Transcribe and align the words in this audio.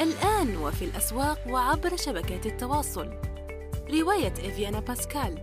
الآن 0.00 0.56
وفي 0.56 0.84
الأسواق 0.84 1.38
وعبر 1.48 1.96
شبكات 1.96 2.46
التواصل. 2.46 3.10
رواية 3.90 4.32
إفيانا 4.32 4.80
باسكال. 4.80 5.38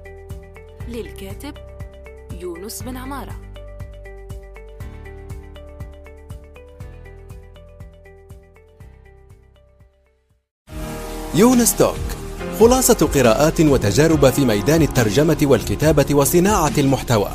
للكاتب 0.87 1.53
يونس 2.41 2.83
بن 2.83 2.97
عمارة. 2.97 3.35
يونس 11.35 11.75
توك 11.75 11.95
خلاصة 12.59 13.09
قراءات 13.13 13.61
وتجارب 13.61 14.29
في 14.29 14.45
ميدان 14.45 14.81
الترجمة 14.81 15.37
والكتابة 15.43 16.15
وصناعة 16.15 16.73
المحتوى. 16.77 17.31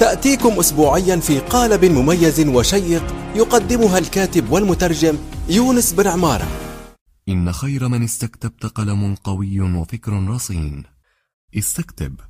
تأتيكم 0.00 0.58
أسبوعيا 0.58 1.16
في 1.16 1.38
قالب 1.38 1.84
مميز 1.84 2.40
وشيق 2.48 3.14
يقدمها 3.34 3.98
الكاتب 3.98 4.52
والمترجم 4.52 5.18
يونس 5.52 5.92
بن 5.92 6.06
عمارة. 6.06 6.48
إن 7.28 7.52
خير 7.52 7.88
من 7.88 8.02
استكتبت 8.02 8.66
قلم 8.66 9.14
قوي 9.14 9.60
وفكر 9.60 10.12
رصين. 10.28 10.84
استكتب. 11.58 12.20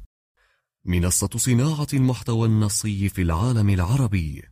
منصة 0.85 1.29
صناعة 1.37 1.87
المحتوى 1.95 2.49
النصي 2.49 3.09
في 3.09 3.23
العالم 3.23 3.71
العربي. 3.71 4.43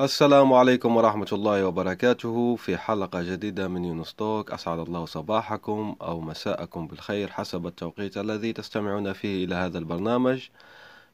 السلام 0.00 0.52
عليكم 0.52 0.96
ورحمة 0.96 1.28
الله 1.32 1.66
وبركاته. 1.66 2.56
في 2.56 2.76
حلقة 2.76 3.22
جديدة 3.22 3.68
من 3.68 3.84
يونستوك 3.84 4.50
أسعد 4.50 4.78
الله 4.78 5.06
صباحكم 5.06 5.96
أو 6.02 6.20
مساءكم 6.20 6.86
بالخير 6.86 7.28
حسب 7.30 7.66
التوقيت 7.66 8.16
الذي 8.16 8.52
تستمعون 8.52 9.12
فيه 9.12 9.44
إلى 9.44 9.54
هذا 9.54 9.78
البرنامج. 9.78 10.48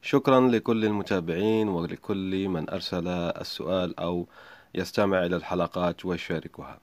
شكرا 0.01 0.39
لكل 0.47 0.85
المتابعين 0.85 1.67
ولكل 1.67 2.47
من 2.47 2.69
أرسل 2.69 3.07
السؤال 3.07 3.99
أو 3.99 4.27
يستمع 4.75 5.25
إلى 5.25 5.35
الحلقات 5.35 6.05
ويشاركها. 6.05 6.79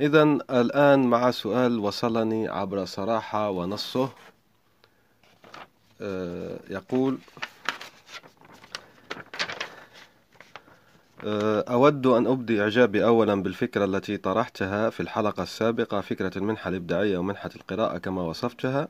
إذا 0.00 0.22
الآن 0.50 1.06
مع 1.06 1.30
سؤال 1.30 1.78
وصلني 1.78 2.48
عبر 2.48 2.84
صراحة 2.84 3.50
ونصه. 3.50 4.10
آه، 6.00 6.58
يقول 6.70 7.18
آه، 11.24 11.64
أود 11.68 12.06
أن 12.06 12.26
أبدي 12.26 12.62
إعجابي 12.62 13.04
أولا 13.04 13.42
بالفكرة 13.42 13.84
التي 13.84 14.16
طرحتها 14.16 14.90
في 14.90 15.00
الحلقة 15.00 15.42
السابقة 15.42 16.00
فكرة 16.00 16.38
المنحة 16.38 16.68
الإبداعية 16.70 17.18
ومنحة 17.18 17.50
القراءة 17.56 17.98
كما 17.98 18.22
وصفتها. 18.22 18.88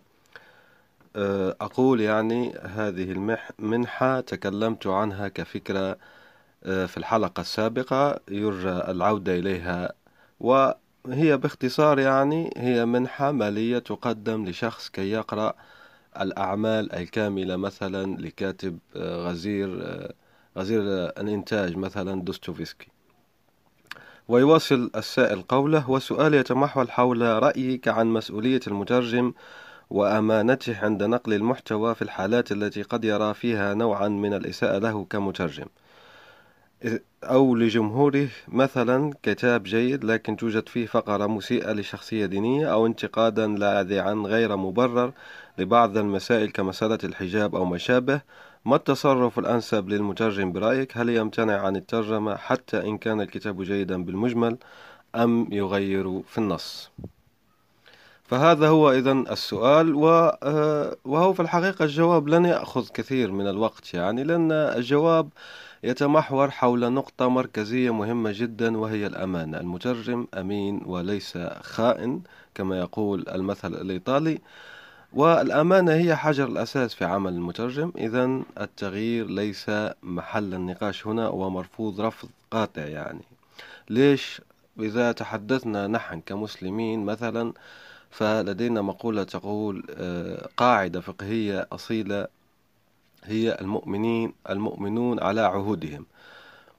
آه، 1.16 1.56
أقول 1.60 2.00
يعني 2.00 2.54
هذه 2.62 3.12
المنحة 3.58 4.20
تكلمت 4.20 4.86
عنها 4.86 5.28
كفكرة 5.28 5.96
في 6.62 6.96
الحلقة 6.96 7.40
السابقة 7.40 8.20
يرجى 8.28 8.90
العودة 8.90 9.38
إليها 9.38 9.92
وهي 10.40 11.36
باختصار 11.36 11.98
يعني 11.98 12.50
هي 12.56 12.86
منحة 12.86 13.32
مالية 13.32 13.78
تقدم 13.78 14.44
لشخص 14.44 14.88
كي 14.88 15.10
يقرأ 15.10 15.54
الأعمال 16.20 16.92
الكاملة 16.92 17.56
مثلا 17.56 18.16
لكاتب 18.16 18.78
غزير 18.96 19.98
غزير 20.58 20.82
الإنتاج 21.18 21.76
مثلا 21.76 22.22
دوستوفسكي 22.22 22.88
ويواصل 24.28 24.90
السائل 24.96 25.42
قوله 25.42 25.90
وسؤال 25.90 26.34
يتمحور 26.34 26.86
حول 26.86 27.22
رأيك 27.42 27.88
عن 27.88 28.06
مسؤولية 28.06 28.60
المترجم 28.66 29.32
وأمانته 29.90 30.84
عند 30.84 31.02
نقل 31.02 31.32
المحتوى 31.32 31.94
في 31.94 32.02
الحالات 32.02 32.52
التي 32.52 32.82
قد 32.82 33.04
يرى 33.04 33.34
فيها 33.34 33.74
نوعا 33.74 34.08
من 34.08 34.34
الإساءة 34.34 34.78
له 34.78 35.04
كمترجم. 35.10 35.66
أو 37.24 37.54
لجمهوره 37.54 38.28
مثلا 38.48 39.12
كتاب 39.22 39.62
جيد 39.62 40.04
لكن 40.04 40.36
توجد 40.36 40.68
فيه 40.68 40.86
فقرة 40.86 41.26
مسيئة 41.26 41.72
لشخصية 41.72 42.26
دينية 42.26 42.72
أو 42.72 42.86
انتقادا 42.86 43.46
لاذعا 43.46 44.14
غير 44.14 44.56
مبرر 44.56 45.12
لبعض 45.58 45.96
المسائل 45.96 46.50
كمسألة 46.50 46.98
الحجاب 47.04 47.54
أو 47.54 47.64
ما 47.64 47.78
شابه 47.78 48.20
ما 48.64 48.76
التصرف 48.76 49.38
الأنسب 49.38 49.88
للمترجم 49.88 50.52
برأيك؟ 50.52 50.96
هل 50.96 51.08
يمتنع 51.08 51.60
عن 51.60 51.76
الترجمة 51.76 52.36
حتى 52.36 52.80
إن 52.80 52.98
كان 52.98 53.20
الكتاب 53.20 53.62
جيدا 53.62 54.04
بالمجمل 54.04 54.56
أم 55.14 55.48
يغير 55.52 56.22
في 56.22 56.38
النص؟ 56.38 56.90
فهذا 58.24 58.68
هو 58.68 58.92
إذا 58.92 59.12
السؤال 59.12 60.04
آه، 60.04 60.96
وهو 61.04 61.32
في 61.32 61.40
الحقيقة 61.40 61.84
الجواب 61.84 62.28
لن 62.28 62.44
يأخذ 62.44 62.88
كثير 62.88 63.32
من 63.32 63.48
الوقت 63.48 63.94
يعني 63.94 64.24
لأن 64.24 64.52
الجواب 64.52 65.28
يتمحور 65.82 66.50
حول 66.50 66.92
نقطة 66.92 67.28
مركزية 67.28 67.90
مهمة 67.94 68.32
جدا 68.34 68.78
وهي 68.78 69.06
الأمانة. 69.06 69.60
المترجم 69.60 70.26
أمين 70.34 70.82
وليس 70.86 71.38
خائن 71.62 72.20
كما 72.54 72.78
يقول 72.78 73.24
المثل 73.28 73.74
الإيطالي. 73.74 74.38
والأمانة 75.12 75.92
هي 75.92 76.16
حجر 76.16 76.48
الأساس 76.48 76.94
في 76.94 77.04
عمل 77.04 77.32
المترجم. 77.32 77.92
إذا 77.96 78.42
التغيير 78.60 79.26
ليس 79.26 79.70
محل 80.02 80.54
النقاش 80.54 81.06
هنا 81.06 81.28
ومرفوض 81.28 82.00
رفض 82.00 82.28
قاطع 82.50 82.82
يعني. 82.82 83.24
ليش؟ 83.90 84.40
إذا 84.80 85.12
تحدثنا 85.12 85.86
نحن 85.86 86.20
كمسلمين 86.20 87.04
مثلا 87.04 87.52
فلدينا 88.10 88.82
مقولة 88.82 89.22
تقول 89.22 89.84
آه، 89.90 90.48
قاعدة 90.56 91.00
فقهية 91.00 91.66
أصيلة 91.72 92.26
هي 93.24 93.58
المؤمنين 93.60 94.32
المؤمنون 94.50 95.20
على 95.20 95.40
عهودهم. 95.40 96.06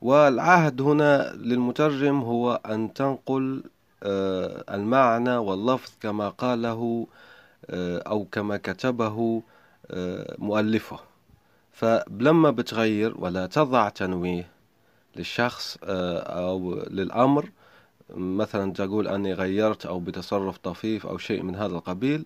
والعهد 0.02 0.82
هنا 0.82 1.34
للمترجم 1.36 2.22
هو 2.22 2.62
أن 2.66 2.94
تنقل 2.94 3.64
آه، 4.04 4.76
المعنى 4.76 5.38
واللفظ 5.38 5.92
كما 6.02 6.30
قاله 6.30 7.08
آه، 7.70 8.00
أو 8.08 8.26
كما 8.26 8.58
كتبه 8.58 9.44
آه، 9.92 10.36
مؤلفه. 10.38 11.00
فلما 11.72 12.52
بتغير 12.52 13.14
ولا 13.18 13.46
تضع 13.46 13.90
تنويه 13.90 14.48
للشخص 15.16 15.78
أو 15.84 16.74
للأمر 16.90 17.50
مثلا 18.16 18.74
تقول 18.74 19.08
أني 19.08 19.34
غيرت 19.34 19.86
أو 19.86 20.00
بتصرف 20.00 20.58
طفيف 20.58 21.08
أو 21.08 21.18
شيء 21.18 21.44
من 21.44 21.56
هذا 21.56 21.76
القبيل 21.76 22.26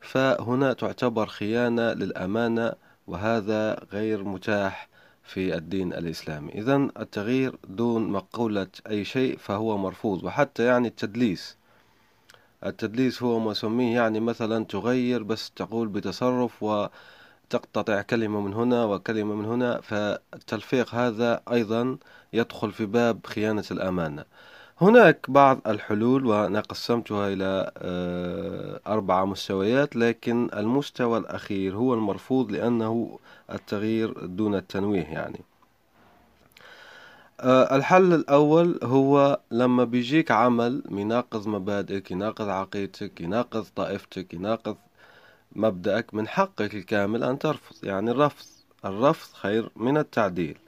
فهنا 0.00 0.72
تعتبر 0.72 1.26
خيانة 1.26 1.92
للأمانة 1.92 2.72
وهذا 3.06 3.86
غير 3.92 4.24
متاح 4.24 4.88
في 5.24 5.54
الدين 5.56 5.92
الإسلامي. 5.92 6.52
إذا 6.52 6.76
التغيير 6.76 7.58
دون 7.68 8.08
مقولة 8.08 8.66
أي 8.90 9.04
شيء 9.04 9.36
فهو 9.38 9.78
مرفوض 9.78 10.24
وحتى 10.24 10.64
يعني 10.64 10.88
التدليس. 10.88 11.56
التدليس 12.66 13.22
هو 13.22 13.38
ما 13.38 13.54
سميه 13.54 13.94
يعني 13.94 14.20
مثلا 14.20 14.64
تغير 14.64 15.22
بس 15.22 15.50
تقول 15.50 15.88
بتصرف 15.88 16.62
وتقتطع 16.62 18.02
كلمة 18.02 18.40
من 18.40 18.54
هنا 18.54 18.84
وكلمة 18.84 19.34
من 19.34 19.44
هنا 19.44 19.80
فالتلفيق 19.80 20.94
هذا 20.94 21.42
أيضا 21.52 21.98
يدخل 22.32 22.72
في 22.72 22.86
باب 22.86 23.26
خيانة 23.26 23.64
الأمانة. 23.70 24.24
هناك 24.80 25.30
بعض 25.30 25.60
الحلول 25.66 26.26
وأنا 26.26 26.60
قسمتها 26.60 27.28
إلى 27.28 27.72
آه، 27.78 28.80
أربع 28.86 29.24
مستويات 29.24 29.96
لكن 29.96 30.48
المستوى 30.56 31.18
الأخير 31.18 31.76
هو 31.76 31.94
المرفوض 31.94 32.52
لأنه 32.52 33.18
التغيير 33.52 34.26
دون 34.26 34.54
التنويه 34.54 35.02
يعني. 35.02 35.40
آه، 37.40 37.76
الحل 37.76 38.12
الأول 38.12 38.78
هو 38.82 39.40
لما 39.50 39.84
بيجيك 39.84 40.30
عمل 40.30 40.82
يناقض 40.90 41.48
مبادئك 41.48 42.10
يناقض 42.10 42.48
عقيدتك 42.48 43.20
يناقض 43.20 43.66
طائفتك 43.76 44.34
يناقض 44.34 44.76
مبدأك 45.52 46.14
من 46.14 46.28
حقك 46.28 46.74
الكامل 46.74 47.24
أن 47.24 47.38
ترفض. 47.38 47.84
يعني 47.84 48.10
الرفض 48.10 48.46
الرفض 48.84 49.34
خير 49.34 49.70
من 49.76 49.96
التعديل. 49.98 50.58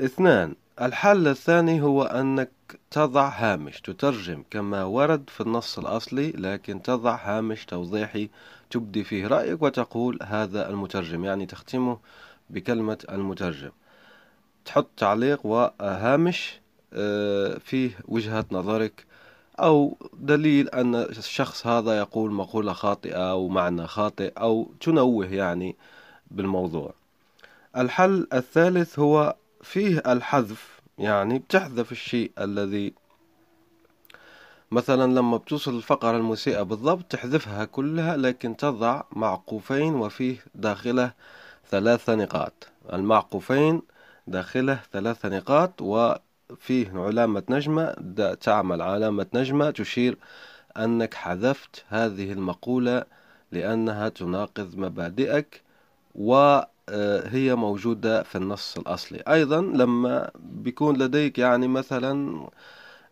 اثنان 0.00 0.54
الحل 0.80 1.28
الثاني 1.28 1.82
هو 1.82 2.02
أنك 2.02 2.50
تضع 2.90 3.28
هامش 3.28 3.80
تترجم 3.80 4.44
كما 4.50 4.84
ورد 4.84 5.30
في 5.30 5.40
النص 5.40 5.78
الأصلي 5.78 6.30
لكن 6.30 6.82
تضع 6.82 7.16
هامش 7.16 7.64
توضيحي 7.66 8.28
تبدي 8.70 9.04
فيه 9.04 9.26
رأيك 9.26 9.62
وتقول 9.62 10.18
هذا 10.22 10.70
المترجم 10.70 11.24
يعني 11.24 11.46
تختمه 11.46 11.98
بكلمة 12.50 12.98
المترجم. 13.10 13.70
تحط 14.64 14.88
تعليق 14.96 15.46
وهامش 15.46 16.60
آه، 16.92 17.58
فيه 17.58 17.98
وجهة 18.08 18.44
نظرك 18.52 19.06
أو 19.60 19.96
دليل 20.14 20.68
أن 20.68 20.94
الشخص 20.94 21.66
هذا 21.66 21.98
يقول 21.98 22.32
مقولة 22.32 22.72
خاطئة 22.72 23.30
أو 23.30 23.48
معنى 23.48 23.86
خاطئ 23.86 24.32
أو 24.38 24.70
تنوه 24.80 25.26
يعني 25.26 25.76
بالموضوع. 26.30 26.94
الحل 27.76 28.26
الثالث 28.32 28.98
هو 28.98 29.36
فيه 29.62 30.02
الحذف 30.06 30.81
يعني 31.02 31.38
بتحذف 31.38 31.92
الشيء 31.92 32.32
الذي 32.38 32.94
مثلا 34.70 35.12
لما 35.12 35.36
بتوصل 35.36 35.76
الفقرة 35.76 36.16
المسيئة 36.16 36.62
بالضبط 36.62 37.04
تحذفها 37.04 37.64
كلها 37.64 38.16
لكن 38.16 38.56
تضع 38.56 39.02
معقوفين 39.12 39.94
وفيه 39.94 40.36
داخله 40.54 41.12
ثلاثة 41.70 42.14
نقاط. 42.14 42.68
المعقوفين 42.92 43.82
داخله 44.26 44.80
ثلاث 44.92 45.26
نقاط 45.26 45.82
فيه 46.58 46.92
علامة 46.94 47.42
نجمة 47.50 47.94
تعمل 48.40 48.82
علامة 48.82 49.26
نجمة 49.34 49.70
تشير 49.70 50.18
أنك 50.76 51.14
حذفت 51.14 51.84
هذه 51.88 52.32
المقولة 52.32 53.04
لأنها 53.52 54.08
تناقض 54.08 54.76
مبادئك 54.76 55.62
وهي 56.90 57.54
موجودة 57.54 58.22
في 58.22 58.38
النص 58.38 58.76
الأصلي. 58.78 59.22
أيضا 59.28 59.60
لما 59.60 60.30
بيكون 60.38 60.96
لديك 61.02 61.38
يعني 61.38 61.68
مثلا 61.68 62.46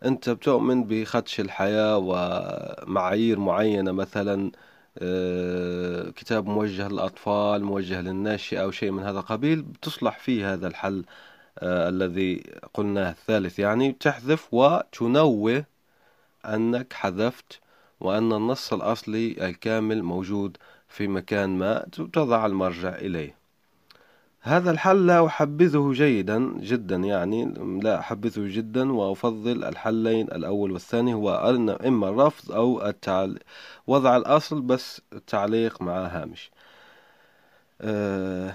أنت 0.05 0.29
بتؤمن 0.29 0.83
بخدش 0.83 1.39
الحياة 1.39 1.97
ومعايير 1.97 3.39
معينة 3.39 3.91
مثلا 3.91 4.51
آه، 4.97 6.09
كتاب 6.09 6.45
موجه 6.47 6.87
للأطفال 6.87 7.63
موجه 7.63 8.01
للناشئة 8.01 8.61
أو 8.63 8.71
شيء 8.71 8.91
من 8.91 9.03
هذا 9.03 9.19
القبيل 9.19 9.61
بتصلح 9.61 10.19
فيه 10.19 10.53
هذا 10.53 10.67
الحل 10.67 11.05
آه، 11.59 11.89
الذي 11.89 12.43
قلناه 12.73 13.11
الثالث. 13.11 13.59
يعني 13.59 13.91
تحذف 13.93 14.53
وتنوه 14.53 15.65
أنك 16.45 16.93
حذفت 16.93 17.59
وأن 17.99 18.33
النص 18.33 18.73
الأصلي 18.73 19.45
الكامل 19.49 20.03
موجود 20.03 20.57
في 20.89 21.07
مكان 21.07 21.57
ما 21.57 21.85
تضع 22.13 22.45
المرجع 22.45 22.95
إليه. 22.95 23.40
هذا 24.43 24.71
الحل 24.71 25.07
لا 25.07 25.25
أحبذه 25.25 25.91
جيدا 25.93 26.39
جدا 26.59 26.95
يعني 26.95 27.45
لا 27.83 27.99
أحبذه 27.99 28.55
جدا 28.55 28.91
وأفضل 28.93 29.63
الحلين 29.63 30.27
الأول 30.31 30.71
والثاني 30.71 31.13
هو 31.13 31.29
إما 31.87 32.09
الرفض 32.09 32.51
أو 32.51 32.87
التعل... 32.87 33.39
وضع 33.87 34.17
الأصل 34.17 34.61
بس 34.61 35.01
التعليق 35.13 35.81
مع 35.81 36.07
هامش. 36.07 36.51
أه... 37.81 38.53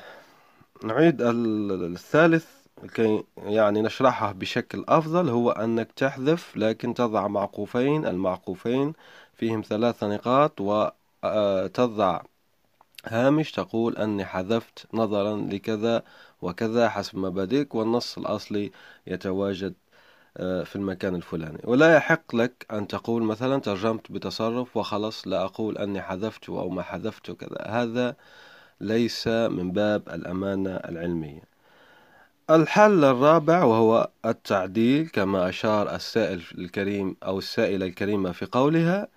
نعيد 0.85 1.17
الثالث 1.23 2.47
لكي 2.83 3.25
يعني 3.39 3.83
نشرحه 3.83 4.33
بشكل 4.33 4.85
أفضل 4.89 5.29
هو 5.29 5.51
أنك 5.51 5.93
تحذف 5.93 6.57
لكن 6.57 6.95
تضع 6.95 7.29
معقوفين 7.29 8.07
المعقوفين 8.07 8.93
فيهم 9.35 9.63
ثلاث 9.63 10.05
نقاط 10.05 10.61
وتضع 10.61 12.21
هامش 13.09 13.53
تقول 13.53 13.97
أني 13.97 14.25
حذفت 14.25 14.87
نظرا 14.95 15.37
لكذا 15.37 16.03
وكذا 16.43 16.89
حسب 16.89 17.19
مبادئك 17.19 17.75
والنص 17.75 18.19
الأصلي 18.19 18.73
يتواجد 19.07 19.75
آه، 20.37 20.63
في 20.65 20.77
المكان 20.77 21.15
الفلاني. 21.15 21.61
ولا 21.65 21.97
يحق 21.97 22.37
لك 22.37 22.67
أن 22.73 22.89
تقول 22.89 23.23
مثلا 23.23 23.61
ترجمت 23.61 24.13
بتصرف 24.13 24.77
وخلص 24.77 25.29
لا 25.29 25.45
أقول 25.45 25.79
أني 25.79 26.03
حذفت 26.03 26.49
أو 26.49 26.69
ما 26.69 26.83
حذفت 26.83 27.31
كذا 27.31 27.67
هذا 27.69 28.17
ليس 28.81 29.29
من 29.29 29.73
باب 29.73 30.09
الأمانة 30.09 30.77
العلمية. 30.77 31.43
الحل 32.51 33.05
الرابع 33.05 33.65
وهو 33.65 34.11
التعديل 34.25 35.09
كما 35.09 35.49
أشار 35.49 35.95
السائل 35.95 36.43
الكريم 36.59 37.17
أو 37.23 37.39
السائلة 37.39 37.87
الكريمة 37.87 38.33
في 38.33 38.47
قولها 38.47 39.09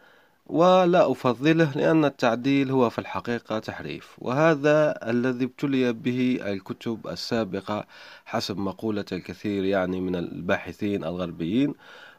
ولا 0.49 1.11
أفضله 1.11 1.71
لأن 1.75 2.05
التعديل 2.05 2.71
هو 2.71 2.89
في 2.89 2.99
الحقيقة 2.99 3.59
تحريف. 3.59 4.15
وهذا 4.17 5.09
الذي 5.09 5.45
ابتلي 5.45 5.93
به 5.93 6.39
الكتب 6.41 7.07
السابقة 7.07 7.85
حسب 8.25 8.57
مقولة 8.57 9.05
الكثير 9.11 9.63
يعني 9.63 10.01
من 10.01 10.15
الباحثين 10.15 11.03
الغربيين 11.03 11.73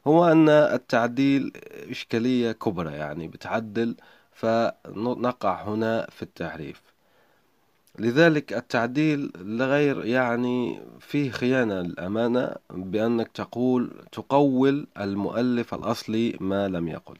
هو 0.07 0.33
أن 0.33 0.49
التعديل 0.49 1.53
إشكالية 1.91 2.53
كبرى 2.53 2.93
يعني 2.93 3.29
بتعدل 3.29 3.95
فنقع 4.33 5.63
هنا 5.63 6.07
في 6.11 6.23
التحريف. 6.23 6.83
لذلك 7.99 8.53
التعديل 8.53 9.33
لغير 9.37 10.05
يعني 10.05 10.81
فيه 11.01 11.31
خيانة 11.31 11.81
للأمانة 11.83 12.55
بأنك 12.71 13.29
تقول 13.29 13.91
تقول 14.13 14.87
المؤلف 15.01 15.75
الأصلي 15.75 16.37
ما 16.41 16.69
لم 16.69 16.89
يقل. 16.89 17.17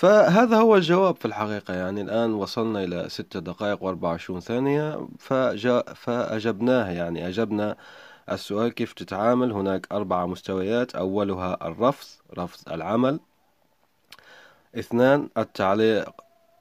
فهذا 0.00 0.56
هو 0.56 0.76
الجواب 0.76 1.16
في 1.16 1.24
الحقيقة. 1.24 1.74
يعني 1.74 2.00
الآن 2.00 2.34
وصلنا 2.34 2.84
إلى 2.84 3.08
ستة 3.08 3.40
دقائق 3.40 3.82
وأربعة 3.82 4.10
وعشرون 4.10 4.40
ثانية 4.40 5.08
فجاء 5.18 5.94
فأجبناه. 5.94 6.90
يعني 6.90 7.28
أجبنا 7.28 7.76
السؤال 8.32 8.74
كيف 8.74 8.92
تتعامل؟ 8.92 9.52
هناك 9.52 9.86
أربع 9.92 10.26
مستويات. 10.26 10.94
أولها 10.94 11.66
الرفض 11.66 12.06
رفض 12.38 12.72
العمل. 12.72 13.20
اثنان 14.78 15.28
التعليق 15.38 16.10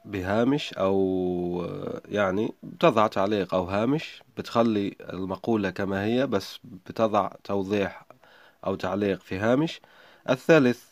بهامش 0.06 0.74
أو 0.74 1.68
يعني 2.06 2.53
بتضع 2.63 3.07
تعليق 3.07 3.53
أو 3.53 3.63
هامش. 3.63 4.24
بتخلي 4.38 4.95
المقولة 5.13 5.69
كما 5.69 6.03
هي 6.06 6.27
بس 6.27 6.59
بتضع 6.63 7.30
توضيح 7.44 8.06
أو 8.65 8.75
تعليق 8.75 9.21
في 9.21 9.38
هامش. 9.38 9.81
الثالث 10.30 10.83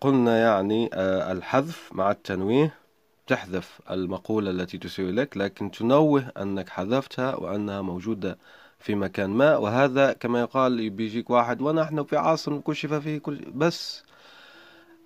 قلنا 0.00 0.38
يعني 0.38 0.90
آه، 0.94 1.32
الحذف 1.32 1.90
مع 1.92 2.10
التنويه 2.10 2.74
تحذف 3.26 3.80
المقولة 3.90 4.50
التي 4.50 4.78
تسوي 4.78 5.12
لك 5.12 5.36
لكن 5.36 5.70
تنوه 5.70 6.32
أنك 6.36 6.68
حذفتها 6.68 7.34
وأنها 7.36 7.82
موجودة 7.82 8.38
في 8.78 8.94
مكان 8.94 9.30
ما. 9.30 9.56
وهذا 9.56 10.12
كما 10.12 10.40
يقال 10.40 10.90
بيجيك 10.90 11.30
واحد 11.30 11.62
ونحن 11.62 12.04
في 12.04 12.16
عصر 12.16 12.58
كشف 12.58 12.92
فيه 12.94 13.18
كل 13.18 13.36
بس 13.54 14.02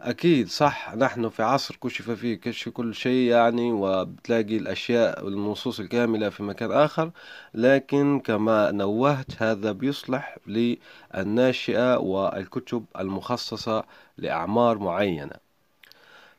أكيد 0.00 0.48
صح 0.48 0.94
نحن 0.94 1.28
في 1.28 1.42
عصر 1.42 1.76
كشف 1.76 2.10
فيه 2.10 2.34
كشف 2.40 2.68
كل 2.68 2.94
شيء 2.94 3.30
يعني 3.30 3.72
وبتلاقي 3.72 4.56
الأشياء 4.56 5.24
والنصوص 5.24 5.80
الكاملة 5.80 6.28
في 6.30 6.42
مكان 6.42 6.72
آخر 6.72 7.10
لكن 7.54 8.20
كما 8.20 8.70
نوهت 8.70 9.42
هذا 9.42 9.72
بيصلح 9.72 10.38
للناشئة 10.46 11.96
والكتب 11.98 12.84
المخصصة 12.98 13.84
لأعمار 14.18 14.78
معينة. 14.78 15.34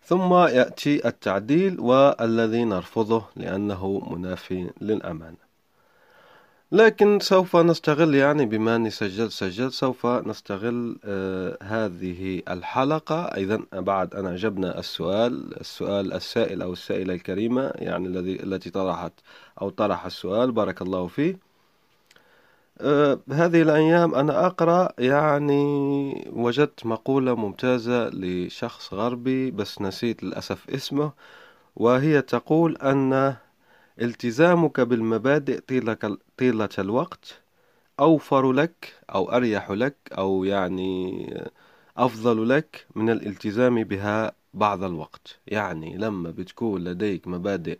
ثم 0.03 0.33
يأتي 0.33 1.07
التعديل 1.07 1.79
والذي 1.79 2.63
نرفضه 2.63 3.23
لأنه 3.35 4.07
منافي 4.11 4.69
للأمانة. 4.81 5.48
لكن 6.71 7.19
سوف 7.19 7.55
نستغل 7.55 8.15
يعني 8.15 8.45
بما 8.45 8.75
أني 8.75 8.89
سجلت 8.89 9.31
سجلت 9.31 9.73
سوف 9.73 10.05
نستغل 10.05 10.97
آه 11.05 11.57
هذه 11.63 12.41
الحلقة. 12.49 13.15
إذا 13.25 13.59
بعد 13.73 14.15
أن 14.15 14.25
أجبنا 14.25 14.79
السؤال 14.79 15.59
السؤال 15.59 16.13
السائل 16.13 16.61
أو 16.61 16.73
السائلة 16.73 17.13
الكريمة 17.13 17.71
يعني 17.75 18.07
الذي 18.07 18.43
التي 18.43 18.69
طرحت 18.69 19.13
أو 19.61 19.69
طرح 19.69 20.05
السؤال 20.05 20.51
بارك 20.51 20.81
الله 20.81 21.07
فيه. 21.07 21.37
آه 22.81 23.19
هذه 23.31 23.61
الأيام 23.61 24.15
أنا 24.15 24.45
أقرأ 24.45 24.89
يعني 24.99 25.63
وجدت 26.33 26.85
مقولة 26.85 27.35
ممتازة 27.35 28.09
لشخص 28.09 28.93
غربي 28.93 29.51
بس 29.51 29.81
نسيت 29.81 30.23
للأسف 30.23 30.69
اسمه 30.69 31.11
وهي 31.75 32.21
تقول 32.21 32.77
أن 32.77 33.35
التزامك 34.01 34.79
بالمبادئ 34.79 35.59
طيلة 36.37 36.69
الوقت 36.79 37.39
أوفر 37.99 38.51
لك 38.51 38.93
أو 39.09 39.31
أريح 39.31 39.71
لك 39.71 39.95
أو 40.17 40.43
يعني 40.43 41.27
أفضل 41.97 42.49
لك 42.49 42.85
من 42.95 43.09
الالتزام 43.09 43.83
بها 43.83 44.31
بعض 44.53 44.83
الوقت. 44.83 45.39
يعني 45.47 45.97
لما 45.97 46.31
بتكون 46.31 46.83
لديك 46.83 47.27
مبادئ 47.27 47.79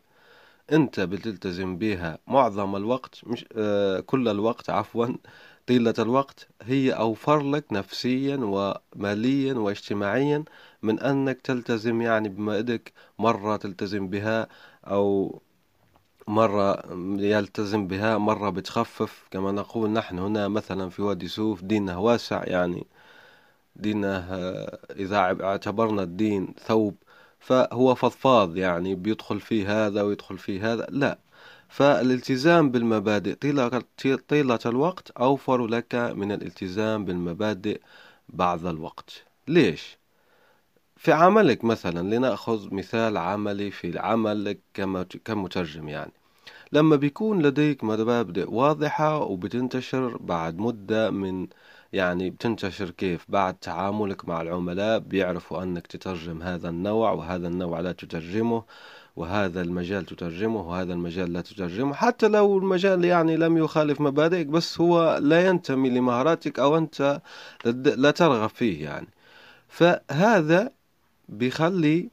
أنت 0.71 0.99
بتلتزم 0.99 1.77
بها 1.77 2.17
معظم 2.27 2.75
الوقت 2.75 3.21
مش 3.27 3.45
آه 3.57 3.99
كل 3.99 4.27
الوقت 4.27 4.69
عفوا 4.69 5.07
طيلة 5.67 5.93
الوقت 5.99 6.47
هي 6.61 6.91
أوفر 6.91 7.43
لك 7.51 7.65
نفسيا 7.73 8.37
وماليا 8.41 9.53
واجتماعيا 9.53 10.43
من 10.83 10.99
أنك 10.99 11.41
تلتزم 11.41 12.01
يعني 12.01 12.29
بمبادئك 12.29 12.93
مرة 13.19 13.55
تلتزم 13.57 14.07
بها 14.07 14.47
أو 14.85 15.41
مرة 16.29 16.83
يلتزم 17.19 17.87
بها 17.87 18.17
مرة 18.17 18.49
بتخفف. 18.49 19.27
كما 19.31 19.51
نقول 19.51 19.89
نحن 19.89 20.19
هنا 20.19 20.47
مثلا 20.47 20.89
في 20.89 21.01
وادي 21.01 21.27
سوف 21.27 21.63
ديننا 21.63 21.97
واسع 21.97 22.43
يعني 22.45 22.87
دينه 23.75 24.17
إذا 24.91 25.17
اعتبرنا 25.17 26.03
الدين 26.03 26.53
ثوب 26.67 26.95
فهو 27.39 27.95
فضفاض 27.95 28.57
يعني 28.57 28.95
بيدخل 28.95 29.39
فيه 29.39 29.87
هذا 29.87 30.01
ويدخل 30.01 30.37
فيه 30.37 30.73
هذا. 30.73 30.87
لا 30.89 31.19
فالالتزام 31.69 32.71
بالمبادئ 32.71 33.35
طيلة 34.27 34.59
الوقت 34.65 35.11
أوفر 35.11 35.67
لك 35.67 35.95
من 35.95 36.31
الالتزام 36.31 37.05
بالمبادئ 37.05 37.81
بعض 38.29 38.65
الوقت. 38.65 39.23
ليش؟ 39.47 39.97
في 40.97 41.11
عملك 41.11 41.63
مثلا 41.63 42.15
لنأخذ 42.15 42.73
مثال 42.73 43.17
عملي 43.17 43.71
في 43.71 43.99
عملك 43.99 44.59
كمترجم 45.25 45.89
يعني. 45.89 46.18
لما 46.71 46.95
بيكون 46.95 47.41
لديك 47.41 47.83
مبادئ 47.83 48.51
واضحة 48.53 49.17
وبتنتشر 49.17 50.17
بعد 50.17 50.57
مدة 50.57 51.11
من 51.11 51.47
يعني 51.93 52.29
بتنتشر 52.29 52.89
كيف؟ 52.89 53.25
بعد 53.29 53.53
تعاملك 53.53 54.29
مع 54.29 54.41
العملاء 54.41 54.99
بيعرفوا 54.99 55.63
أنك 55.63 55.87
تترجم 55.87 56.41
هذا 56.41 56.69
النوع 56.69 57.11
وهذا 57.11 57.47
النوع 57.47 57.79
لا 57.79 57.91
تترجمه 57.91 58.63
وهذا 59.15 59.61
المجال 59.61 60.05
تترجمه 60.05 60.69
وهذا 60.69 60.93
المجال 60.93 61.33
لا 61.33 61.41
تترجمه. 61.41 61.93
حتى 61.93 62.27
لو 62.27 62.57
المجال 62.57 63.05
يعني 63.05 63.37
لم 63.37 63.57
يخالف 63.57 64.01
مبادئك 64.01 64.47
بس 64.47 64.81
هو 64.81 65.19
لا 65.21 65.47
ينتمي 65.47 65.89
لمهاراتك 65.89 66.59
أو 66.59 66.77
أنت 66.77 67.21
لا 67.65 68.11
ترغب 68.11 68.49
فيه 68.49 68.83
يعني. 68.83 69.07
فهذا 69.69 70.71
بيخلي 71.29 72.09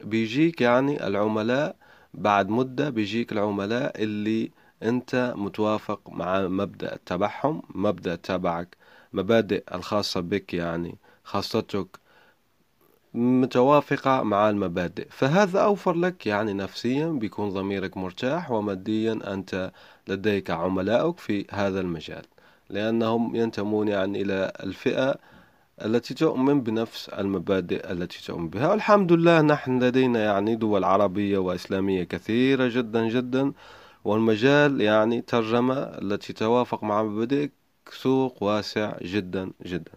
بيجيك 0.00 0.60
يعني 0.60 1.06
العملاء 1.06 1.76
بعد 2.14 2.48
مدة 2.48 2.90
بيجيك 2.90 3.32
العملاء 3.32 4.02
اللي 4.02 4.50
انت 4.82 5.34
متوافق 5.36 6.10
مع 6.10 6.48
مبدأ 6.48 6.98
تبعهم 7.06 7.62
مبدأ 7.74 8.14
تبعك 8.16 8.76
مبادئ 9.12 9.64
الخاصة 9.74 10.20
بك 10.20 10.54
يعني 10.54 10.96
خاصتك 11.24 11.86
متوافقة 13.14 14.22
مع 14.22 14.50
المبادئ. 14.50 15.06
فهذا 15.10 15.60
أوفر 15.60 15.94
لك 15.94 16.26
يعني 16.26 16.52
نفسيا 16.52 17.06
بيكون 17.06 17.48
ضميرك 17.50 17.96
مرتاح 17.96 18.50
وماديا 18.50 19.20
أنت 19.34 19.72
لديك 20.08 20.50
عملائك 20.50 21.18
في 21.18 21.46
هذا 21.50 21.80
المجال. 21.80 22.22
لأنهم 22.70 23.36
ينتمون 23.36 23.88
يعني 23.88 24.22
إلى 24.22 24.52
الفئة 24.60 25.16
التي 25.82 26.14
تؤمن 26.14 26.60
بنفس 26.62 27.08
المبادئ 27.08 27.92
التي 27.92 28.24
تؤمن 28.26 28.48
بها. 28.48 28.68
والحمد 28.70 29.12
لله 29.12 29.40
نحن 29.40 29.82
لدينا 29.82 30.24
يعني 30.24 30.56
دول 30.56 30.84
عربية 30.84 31.38
وإسلامية 31.38 32.04
كثيرة 32.04 32.68
جدا 32.68 33.08
جدا 33.08 33.52
والمجال 34.04 34.80
يعني 34.80 35.20
ترجمة 35.22 35.74
التي 35.74 36.32
توافق 36.32 36.84
مع 36.84 37.02
مبادئك 37.02 37.52
سوق 37.92 38.42
واسع 38.42 38.96
جدا 39.02 39.50
جدا. 39.66 39.92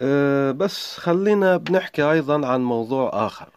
أه 0.00 0.50
بس 0.50 0.98
خلينا 0.98 1.56
بنحكي 1.56 2.02
أيضا 2.02 2.46
عن 2.46 2.64
موضوع 2.64 3.26
آخر 3.26 3.48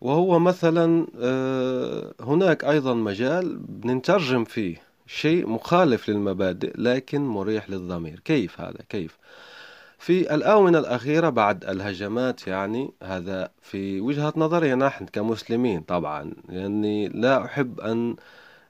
وهو 0.00 0.38
مثلا 0.38 1.06
أه 1.20 2.14
هناك 2.20 2.64
أيضا 2.64 2.94
مجال 2.94 3.56
بنترجم 3.58 4.44
فيه 4.44 4.83
شيء 5.06 5.46
مخالف 5.48 6.08
للمبادئ 6.08 6.72
لكن 6.78 7.20
مريح 7.20 7.70
للضمير. 7.70 8.20
كيف 8.20 8.60
هذا؟ 8.60 8.78
كيف؟ 8.88 9.18
في 9.98 10.34
الآونة 10.34 10.78
الأخيرة 10.78 11.28
بعد 11.28 11.64
الهجمات 11.64 12.46
يعني 12.46 12.90
هذا 13.02 13.50
في 13.62 14.00
وجهة 14.00 14.32
نظري 14.36 14.74
نحن 14.74 15.06
كمسلمين 15.06 15.80
طبعا. 15.80 16.32
لأني 16.48 17.08
لا 17.08 17.44
أحب 17.44 17.80
أن 17.80 18.16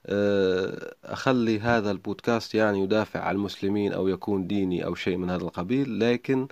آه، 0.07 0.93
أخلي 1.05 1.59
هذا 1.59 1.91
البودكاست 1.91 2.55
يعني 2.55 2.83
يدافع 2.83 3.19
عن 3.19 3.35
المسلمين 3.35 3.93
أو 3.93 4.07
يكون 4.07 4.47
ديني 4.47 4.85
أو 4.85 4.95
شيء 4.95 5.17
من 5.17 5.29
هذا 5.29 5.43
القبيل 5.43 5.99
لكن 5.99 6.47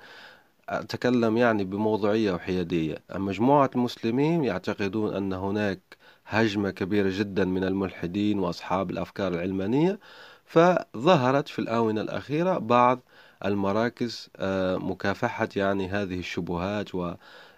أتكلم 0.69 1.37
يعني 1.37 1.63
بموضوعية 1.63 2.31
وحيادية. 2.33 2.97
مجموعة 3.15 3.69
المسلمين 3.75 4.43
يعتقدون 4.43 5.15
أن 5.15 5.33
هناك 5.33 5.79
هجمة 6.25 6.69
كبيرة 6.69 7.09
جدا 7.11 7.45
من 7.45 7.63
الملحدين 7.63 8.39
وأصحاب 8.39 8.91
الأفكار 8.91 9.33
العلمانية 9.33 9.99
فظهرت 10.45 11.47
في 11.47 11.59
الآونة 11.59 12.01
الأخيرة 12.01 12.57
بعض 12.57 12.99
المراكز 13.45 14.29
آه، 14.37 14.77
مكافحة 14.77 15.49
يعني 15.55 15.89
هذه 15.89 16.19
الشبهات 16.19 16.95
و 16.95 17.13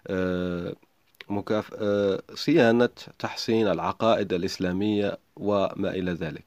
آه، 0.06 0.74
مكاف... 1.28 1.74
آه، 1.78 2.22
صيانة 2.34 2.88
تحسين 3.18 3.68
العقائد 3.68 4.32
الإسلامية 4.32 5.18
وما 5.36 5.90
إلى 5.90 6.12
ذلك. 6.12 6.44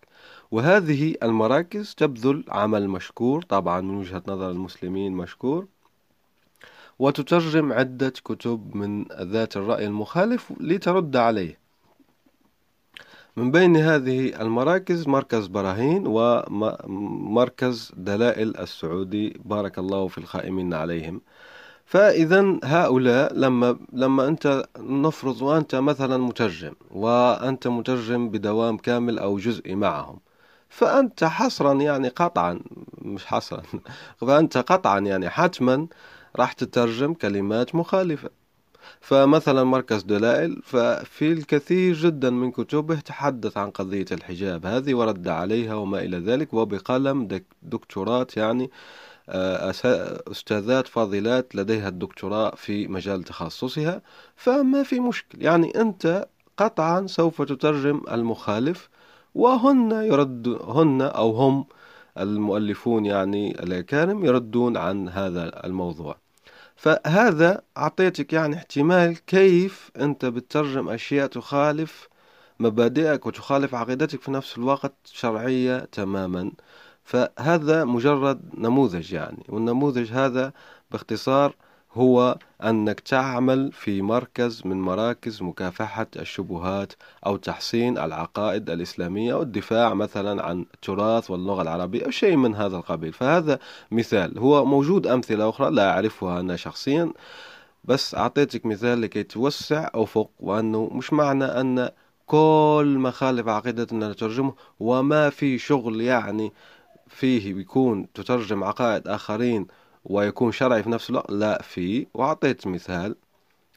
وهذه 0.51 1.15
المراكز 1.23 1.95
تبذل 1.95 2.43
عمل 2.49 2.88
مشكور 2.88 3.41
طبعا 3.41 3.81
من 3.81 3.95
وجهة 3.95 4.23
نظر 4.27 4.51
المسلمين 4.51 5.11
مشكور 5.11 5.67
وتترجم 6.99 7.73
عدة 7.73 8.09
كتب 8.09 8.75
من 8.75 9.05
ذات 9.21 9.57
الرأي 9.57 9.85
المخالف 9.85 10.53
لترد 10.59 11.15
عليه. 11.15 11.58
من 13.38 13.51
بين 13.51 13.77
هذه 13.77 14.41
المراكز 14.41 15.07
مركز 15.07 15.48
براهين 15.48 16.03
ومركز 16.07 17.91
دلائل 17.98 18.57
السعودي. 18.57 19.41
بارك 19.45 19.79
الله 19.79 20.07
في 20.07 20.17
الخائمين 20.17 20.74
عليهم. 20.74 21.21
فإذا 21.86 22.59
هؤلاء 22.63 23.33
لما 23.33 23.79
لما 23.93 24.27
أنت 24.27 24.63
نفرض 24.79 25.41
وأنت 25.41 25.75
مثلا 25.75 26.17
مترجم 26.17 26.74
وأنت 26.91 27.67
مترجم 27.67 28.29
بدوام 28.29 28.77
كامل 28.77 29.19
أو 29.19 29.38
جزئي 29.38 29.75
معهم 29.75 30.19
فأنت 30.69 31.24
حصرا 31.24 31.74
يعني 31.74 32.07
قطعا 32.09 32.62
مش 32.98 33.25
حصرا 33.25 33.63
فأنت 34.19 34.57
قطعا 34.57 35.00
يعني 35.00 35.29
حتما 35.29 35.88
راح 36.36 36.53
تترجم 36.53 37.13
كلمات 37.13 37.75
مخالفة. 37.75 38.29
فمثلا 39.01 39.63
مركز 39.63 40.03
دلائل 40.03 40.62
ففي 40.63 41.31
الكثير 41.31 41.93
جدا 41.96 42.29
من 42.29 42.51
كتبه 42.51 43.00
تحدث 43.00 43.58
عن 43.58 43.69
قضية 43.72 44.05
الحجاب. 44.12 44.65
هذه 44.65 44.93
ورد 44.93 45.27
عليها 45.27 45.75
وما 45.75 46.00
إلى 46.00 46.17
ذلك 46.17 46.53
وبقلم 46.53 47.41
دكتورات 47.63 48.38
يعني 48.38 48.72
آه، 49.29 49.74
أستاذات 50.31 50.88
فاضلات 50.88 51.55
لديها 51.55 51.88
الدكتوراه 51.88 52.55
في 52.55 52.88
مجال 52.88 53.24
تخصصها. 53.24 54.01
فما 54.36 54.84
في 54.84 55.00
مشكل 55.00 55.43
يعني 55.43 55.81
أنت 55.81 56.27
قطعا 56.58 57.08
سوف 57.08 57.41
تترجم 57.41 58.01
المخالف 58.12 58.89
وهن 59.36 59.91
يرد 59.91 60.48
هن 60.48 61.01
أو 61.01 61.31
هم 61.31 61.65
المؤلفون 62.17 63.05
يعني 63.05 63.51
الأكارم 63.63 64.25
يردون 64.25 64.77
عن 64.77 65.10
هذا 65.10 65.65
الموضوع. 65.65 66.17
فهذا 66.79 67.62
أعطيتك 67.77 68.33
يعني 68.33 68.55
احتمال 68.55 69.25
كيف 69.25 69.91
أنت 69.98 70.25
بتترجم 70.25 70.89
أشياء 70.89 71.27
تخالف 71.27 72.09
مبادئك 72.59 73.25
وتخالف 73.25 73.75
عقيدتك 73.75 74.21
في 74.21 74.31
نفس 74.31 74.57
الوقت 74.57 74.93
شرعية 75.05 75.79
تماما. 75.79 76.51
فهذا 77.03 77.83
مجرد 77.86 78.41
نموذج 78.57 79.13
يعني 79.13 79.43
والنموذج 79.50 80.12
هذا 80.12 80.53
باختصار 80.91 81.55
هو 81.93 82.38
أنك 82.63 83.00
تعمل 83.00 83.72
في 83.72 84.01
مركز 84.01 84.62
من 84.65 84.81
مراكز 84.81 85.43
مكافحة 85.43 86.08
الشبهات 86.15 86.93
أو 87.25 87.38
تحسين 87.38 87.98
العقائد 87.98 88.69
الإسلامية 88.69 89.34
أو 89.34 89.41
الدفاع 89.41 89.93
مثلا 89.93 90.46
عن 90.46 90.65
التراث 90.74 91.31
واللغة 91.31 91.62
العربية 91.62 92.05
أو 92.05 92.12
شيء 92.12 92.36
من 92.36 92.55
هذا 92.55 92.77
القبيل. 92.77 93.13
فهذا 93.13 93.60
مثال. 93.91 94.39
هو 94.39 94.65
موجود 94.65 95.08
أمثلة 95.08 95.50
أخرى 95.50 95.72
لا 95.72 95.89
أعرفها 95.91 96.39
أنا 96.39 96.55
شخصيا 96.55 97.13
بس 97.84 98.15
أعطيتك 98.15 98.65
مثال 98.65 99.01
لكي 99.01 99.24
توسع 99.24 99.89
أفق 99.93 100.29
وأنه 100.39 100.89
مش 100.93 101.13
معنى 101.13 101.46
أن 101.46 101.89
كل 102.25 102.96
ما 103.00 103.12
خالف 103.12 103.48
عقيدتنا 103.48 104.12
نترجمه 104.12 104.53
وما 104.79 105.29
في 105.29 105.58
شغل 105.58 106.01
يعني 106.01 106.53
فيه 107.08 107.53
بيكون 107.53 108.13
تترجم 108.13 108.63
عقائد 108.63 109.08
آخرين 109.08 109.67
ويكون 110.05 110.51
شرعي 110.51 110.83
في 110.83 110.89
نفس 110.89 111.09
الوقت؟ 111.09 111.31
لا 111.31 111.61
في. 111.61 112.07
وأعطيت 112.13 112.67
مثال. 112.67 113.15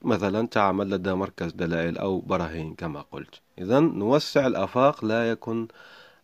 مثلا 0.03 0.47
تعمل 0.47 0.91
لدى 0.91 1.13
مركز 1.15 1.53
دلائل 1.53 1.99
أو 1.99 2.21
براهين 2.21 2.75
كما 2.75 3.05
قلت. 3.13 3.41
إذا 3.59 3.81
نوسع 3.81 4.47
الآفاق. 4.47 5.05
لا 5.05 5.31
يكن 5.31 5.69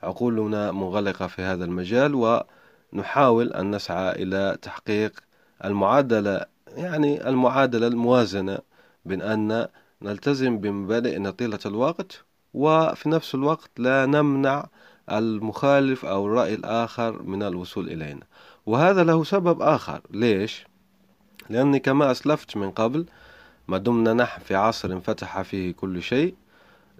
عقولنا 0.02 0.72
منغلقة 0.72 1.26
في 1.26 1.42
هذا 1.42 1.64
المجال 1.64 2.44
ونحاول 2.92 3.52
أن 3.52 3.70
نسعى 3.70 4.22
إلى 4.22 4.58
تحقيق 4.62 5.20
المعادلة 5.64 6.46
يعني 6.76 7.28
المعادلة 7.28 7.86
الموازنة 7.86 8.58
بين 9.04 9.22
أن 9.22 9.68
نلتزم 10.02 10.58
بمبادئ 10.58 11.30
طيلة 11.30 11.58
الوقت 11.66 12.24
وفي 12.54 13.08
نفس 13.08 13.34
الوقت 13.34 13.70
لا 13.78 14.06
نمنع 14.06 14.66
المخالف 15.12 16.04
أو 16.04 16.26
الرأي 16.26 16.54
الآخر 16.54 17.22
من 17.22 17.42
الوصول 17.42 17.88
إلينا. 17.88 18.26
وهذا 18.68 19.04
له 19.04 19.24
سبب 19.24 19.62
آخر 19.62 20.00
ليش؟ 20.10 20.66
لأني 21.50 21.78
كما 21.78 22.10
أسلفت 22.10 22.56
من 22.56 22.70
قبل 22.70 23.06
ما 23.68 23.78
دمنا 23.78 24.14
نحن 24.14 24.40
في 24.40 24.54
عصر 24.54 24.92
انفتح 24.92 25.42
فيه 25.42 25.72
كل 25.72 26.02
شيء 26.02 26.34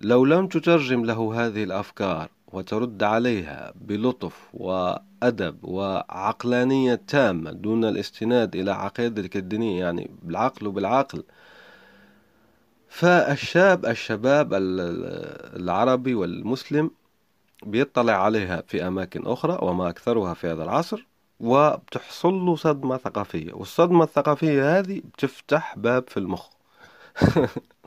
لو 0.00 0.24
لم 0.24 0.46
تترجم 0.46 1.04
له 1.04 1.46
هذه 1.46 1.64
الأفكار 1.64 2.28
وترد 2.52 3.02
عليها 3.02 3.72
بلطف 3.80 4.48
وأدب 4.54 5.64
وعقلانية 5.64 6.94
تامة 6.94 7.52
دون 7.52 7.84
الاستناد 7.84 8.56
إلى 8.56 8.70
عقيدتك 8.70 9.36
الدينية 9.36 9.80
يعني 9.80 10.10
بالعقل 10.22 10.66
وبالعقل 10.66 11.24
فالشاب 12.88 13.86
الشباب 13.86 14.48
العربي 15.56 16.14
والمسلم 16.14 16.90
بيطلع 17.62 18.24
عليها 18.24 18.62
في 18.66 18.86
أماكن 18.86 19.26
أخرى 19.26 19.58
وما 19.62 19.88
أكثرها 19.88 20.34
في 20.34 20.46
هذا 20.46 20.64
العصر 20.64 21.06
وبتحصل 21.40 22.34
له 22.34 22.56
صدمة 22.56 22.96
ثقافية. 22.96 23.52
والصدمة 23.54 24.04
الثقافية 24.04 24.78
هذه 24.78 25.00
بتفتح 25.14 25.74
باب 25.78 26.08
في 26.10 26.16
المخ. 26.16 26.48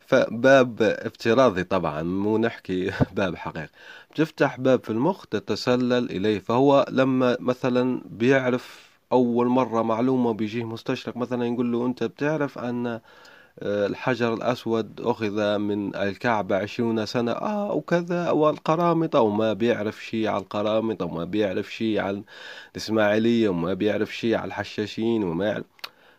فباب 0.00 0.82
افتراضي 0.82 1.64
طبعا 1.64 2.02
مو 2.02 2.38
نحكي 2.38 2.90
باب 3.16 3.36
حقيقي. 3.36 3.68
بتفتح 4.10 4.60
باب 4.60 4.84
في 4.84 4.90
المخ 4.90 5.26
تتسلل 5.26 6.10
إليه. 6.10 6.38
فهو 6.38 6.86
لما 6.90 7.36
مثلا 7.40 8.02
بيعرف 8.06 8.90
أول 9.12 9.46
مرة 9.46 9.82
معلومة 9.82 10.32
بيجيه 10.32 10.64
مستشرق 10.64 11.16
مثلا 11.16 11.46
يقول 11.46 11.72
له 11.72 11.86
أنت 11.86 12.04
بتعرف 12.04 12.58
أن 12.58 13.00
الحجر 13.62 14.34
الأسود 14.34 15.00
أخذ 15.00 15.58
من 15.58 15.96
الكعبة 15.96 16.56
عشرون 16.56 17.06
سنة. 17.06 17.32
آه 17.32 17.72
وكذا 17.72 18.30
والقرامطة 18.30 19.20
وما 19.20 19.52
بيعرف 19.52 20.04
شيء 20.04 20.28
على 20.28 20.42
القرامطة 20.42 21.04
وما 21.04 21.24
بيعرف 21.24 21.72
شيء 21.74 22.00
على 22.00 22.22
الإسماعيلية 22.72 23.48
وما 23.48 23.74
بيعرف 23.74 24.16
شيء 24.16 24.34
على 24.34 24.48
الحشاشين 24.48 25.24
وما 25.24 25.46
يعرف. 25.46 25.64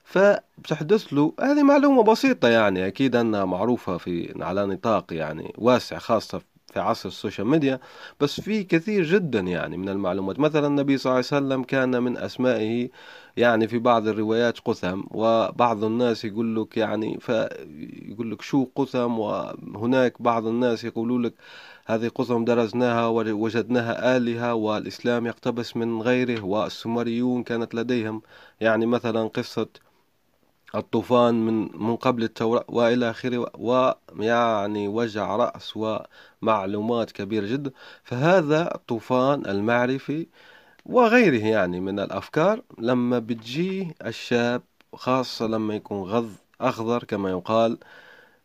فبتحدث 0.04 1.14
له 1.14 1.34
هذه 1.40 1.64
معلومة 1.64 2.04
بسيطة 2.04 2.48
يعني 2.48 2.88
أكيد 2.88 3.16
أنها 3.16 3.46
معروفة 3.46 3.98
في 3.98 4.34
على 4.44 4.66
نطاق 4.66 5.14
يعني 5.14 5.54
واسع 5.58 5.98
خاصة 5.98 6.42
في 6.74 6.80
عصر 6.80 7.10
السوشيال 7.10 7.48
ميديا 7.48 7.80
بس 8.20 8.42
في 8.42 8.64
كثير 8.64 9.04
جدا 9.04 9.40
يعني 9.40 9.78
من 9.78 9.90
المعلومات. 9.90 10.40
مثلا 10.40 10.68
النبي 10.68 10.98
صلى 10.98 11.12
الله 11.12 11.26
عليه 11.32 11.46
وسلم 11.46 11.64
كان 11.64 12.04
من 12.04 12.18
أسمائه 12.18 12.90
يعني 13.38 13.68
في 13.68 13.80
بعض 13.80 14.08
الروايات 14.08 14.60
قثم 14.60 15.02
وبعض 15.12 15.84
الناس 15.84 16.26
يقول 16.26 16.56
لك 16.56 16.78
يعني 16.78 17.18
فيقول 17.20 18.32
لك 18.32 18.42
شو 18.42 18.68
قثم 18.76 19.20
وهناك 19.20 20.22
بعض 20.22 20.48
الناس 20.48 20.84
يقولوا 20.84 21.20
لك 21.20 21.34
هذه 21.86 22.08
قثم 22.08 22.44
درسناها 22.46 23.08
ووجدناها 23.08 24.18
آلهة 24.18 24.54
والإسلام 24.54 25.26
يقتبس 25.28 25.78
من 25.78 26.02
غيره 26.02 26.46
والسومريون 26.46 27.44
كانت 27.44 27.76
لديهم. 27.76 28.22
يعني 28.62 28.86
مثلا 28.86 29.28
قصة 29.28 29.68
الطوفان 30.76 31.46
من 31.46 31.70
من 31.88 31.96
قبل 31.96 32.24
التوراة 32.24 32.66
وإلى 32.68 33.10
آخره 33.10 33.52
ويعني 33.58 34.88
وجع 34.88 35.36
رأس 35.36 35.78
ومعلومات 36.44 37.12
كبيرة 37.12 37.46
جدا. 37.48 37.72
فهذا 38.04 38.76
الطوفان 38.76 39.46
المعرفي 39.46 40.28
وغيره 40.86 41.46
يعني 41.48 41.80
من 41.80 42.00
الأفكار. 42.00 42.62
لما 42.80 43.20
بتجيه 43.20 43.96
الشاب 44.06 44.62
خاصة 44.94 45.48
لما 45.48 45.76
يكون 45.76 46.04
غض 46.10 46.32
أخضر 46.62 47.04
كما 47.04 47.30
يقال 47.30 47.78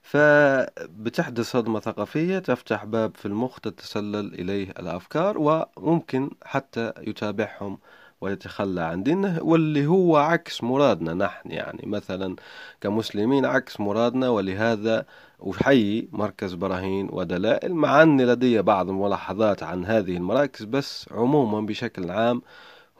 فبتحدث 0.02 1.50
صدمة 1.50 1.80
ثقافية 1.80 2.38
تفتح 2.38 2.84
باب 2.84 3.16
في 3.16 3.26
المخ 3.26 3.60
تتسلل 3.60 4.34
إليه 4.34 4.70
الأفكار 4.70 5.38
وممكن 5.38 6.30
حتى 6.44 6.92
يتابعهم 6.98 7.78
ويتخلى 8.20 8.80
عن 8.80 9.02
دينه 9.02 9.38
واللي 9.42 9.86
هو 9.86 10.16
عكس 10.16 10.62
مرادنا 10.64 11.14
نحن. 11.14 11.50
يعني 11.50 11.82
مثلا 11.86 12.36
كمسلمين 12.80 13.44
عكس 13.44 13.80
مرادنا 13.80 14.28
ولهذا 14.28 15.06
أحيي 15.50 16.08
مركز 16.12 16.54
براهين 16.54 17.08
ودلائل 17.12 17.74
مع 17.74 18.02
أن 18.02 18.20
لدي 18.20 18.62
بعض 18.62 18.88
الملاحظات 18.88 19.62
عن 19.62 19.84
هذه 19.84 20.16
المراكز 20.16 20.64
بس 20.64 21.06
عموما 21.12 21.60
بشكل 21.66 22.10
عام 22.10 22.42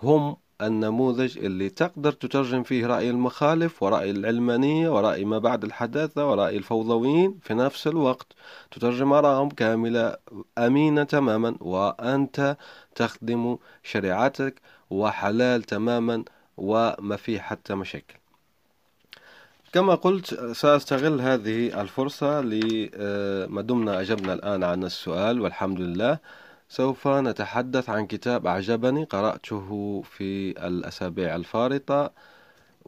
هم 0.02 0.36
النموذج 0.62 1.38
اللي 1.38 1.68
تقدر 1.70 2.12
تترجم 2.12 2.62
فيه 2.62 2.86
رأي 2.86 3.10
المخالف 3.10 3.82
ورأي 3.82 4.10
العلمانية 4.10 4.88
ورأي 4.88 5.24
ما 5.24 5.38
بعد 5.38 5.64
الحداثة 5.64 6.30
ورأي 6.30 6.56
الفوضويين 6.56 7.38
في 7.42 7.54
نفس 7.54 7.86
الوقت. 7.86 8.26
تترجم 8.70 9.12
آرائهم 9.12 9.48
كاملة 9.48 10.16
أمينة 10.58 11.02
تماما 11.04 11.56
وأنت 11.60 12.56
تخدم 12.94 13.58
شريعتك 13.82 14.60
وحلال 14.90 15.62
تماما 15.62 16.24
وما 16.56 17.16
في 17.16 17.40
حتى 17.40 17.74
مشاكل. 17.74 18.14
كما 19.72 19.94
قلت 19.94 20.52
سأستغل 20.52 21.20
هذه 21.20 21.80
الفرصة 21.80 22.40
لما 22.40 23.62
دمنا 23.62 24.00
أجبنا 24.00 24.32
الآن 24.32 24.64
عن 24.64 24.84
السؤال 24.84 25.40
والحمد 25.40 25.80
لله. 25.80 26.18
سوف 26.68 27.08
نتحدث 27.08 27.90
عن 27.90 28.06
كتاب 28.06 28.46
أعجبني 28.46 29.04
قرأته 29.04 30.02
في 30.10 30.50
الأسابيع 30.66 31.36
الفارطة. 31.36 32.10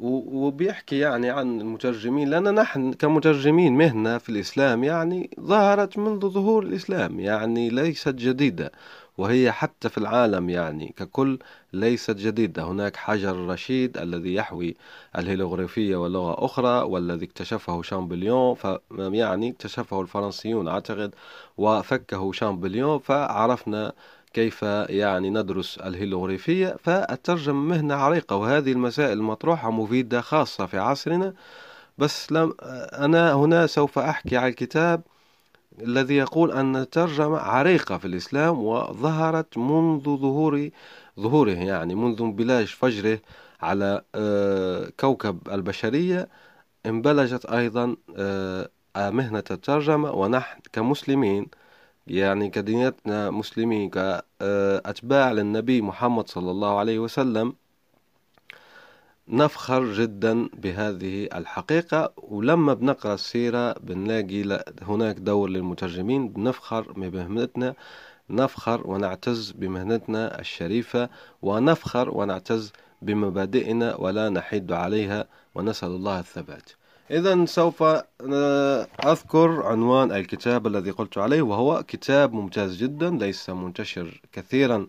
وبيحكي 0.01 0.99
يعني 0.99 1.31
عن 1.31 1.61
المترجمين 1.61 2.29
لأن 2.31 2.55
نحن 2.55 2.93
كمترجمين 2.93 3.73
مهنة 3.73 4.19
في 4.19 4.29
الإسلام 4.29 4.85
يعني 4.85 5.31
ظهرت 5.41 5.99
منذ 5.99 6.29
ظهور 6.29 6.63
الإسلام 6.63 7.21
يعني 7.21 7.71
ليست 7.71 8.15
جديدة 8.15 8.73
وهي 9.19 9.53
حتى 9.53 9.89
في 9.89 9.99
العالم 9.99 10.51
يعني 10.51 10.95
ككل 10.97 11.39
ليست 11.73 12.17
جديدة. 12.17 12.63
هناك 12.63 12.97
حجر 12.97 13.37
رشيد 13.47 13.99
الذي 13.99 14.35
يحوي 14.35 14.77
الهيروغليفية 15.19 15.97
ولغة 15.97 16.45
أخرى 16.45 16.83
والذي 16.83 17.25
اكتشفه 17.25 17.83
شامبليون 17.83 18.57
يعني 18.99 19.51
اكتشفه 19.51 20.01
الفرنسيون 20.01 20.69
أعتقد 20.69 21.15
وفكه 21.59 22.33
شامبليون 22.33 22.99
فعرفنا 22.99 23.93
كيف 24.35 24.63
يعني 24.89 25.31
ندرس 25.31 25.79
الهيروغليفية 25.79 26.77
فالترجمة 26.85 27.61
مهنة 27.61 27.95
عريقة 27.95 28.37
وهذه 28.37 28.73
المسائل 28.73 29.19
المطروحة 29.19 29.71
مفيدة 29.71 30.21
خاصة 30.21 30.67
في 30.67 30.79
عصرنا. 30.79 31.35
بس 31.99 32.33
لم 32.33 32.55
أنا 32.93 33.33
هنا 33.33 33.67
سوف 33.67 33.99
أحكي 33.99 34.37
على 34.37 34.49
الكتاب 34.49 35.03
الذي 35.83 36.17
يقول 36.17 36.53
أن 36.53 36.77
الترجمة 36.77 37.39
عريقة 37.39 37.99
في 37.99 38.05
الإسلام 38.05 38.59
وظهرت 38.65 39.59
منذ 39.59 40.05
ظهور 40.05 40.71
ظهوره 41.21 41.51
يعني 41.51 41.95
منذ 41.95 42.23
انبلاج 42.23 42.67
فجره 42.67 43.21
على 43.63 44.03
آه، 44.15 44.93
كوكب 45.01 45.39
البشرية. 45.53 46.29
انبلجت 46.87 47.47
أيضا 47.47 47.97
آه، 48.17 48.71
مهنة 48.97 49.45
الترجمة 49.51 50.11
ونحن 50.13 50.61
كمسلمين 50.73 51.47
يعني 52.07 52.51
كدينتنا 52.51 53.31
مسلمين 53.31 53.91
كأتباع 53.91 55.33
للنبي 55.33 55.83
محمد 55.83 56.29
صلى 56.29 56.51
الله 56.51 56.79
عليه 56.79 56.99
وسلم 56.99 57.55
نفخر 59.29 59.93
جدا 59.93 60.49
بهذه 60.55 61.29
الحقيقة. 61.35 62.13
ولما 62.17 62.75
بنقرأ 62.75 63.15
السيرة 63.15 63.73
بنلاقي 63.73 64.65
هناك 64.83 65.17
دور 65.17 65.51
للمترجمين 65.51 66.29
بنفخر 66.29 66.93
بمهنتنا 66.93 67.75
نفخر 68.31 68.87
ونعتز 68.87 69.51
بمهنتنا 69.51 70.41
الشريفة 70.41 71.11
ونفخر 71.43 72.11
ونعتز 72.11 72.73
بمبادئنا 73.03 73.97
ولا 73.97 74.29
نحيد 74.29 74.73
عليها 74.73 75.25
ونسأل 75.55 75.89
الله 75.89 76.19
الثبات. 76.21 76.71
إذا 77.11 77.45
سوف 77.45 77.83
أذكر 79.05 79.63
عنوان 79.63 80.13
الكتاب 80.13 80.67
الذي 80.67 80.91
قلت 80.91 81.19
عليه 81.19 81.43
وهو 81.43 81.83
كتاب 81.89 82.33
ممتاز 82.33 82.77
جدا 82.77 83.11
ليس 83.11 83.51
منتشر 83.51 84.21
كثيرا 84.33 84.87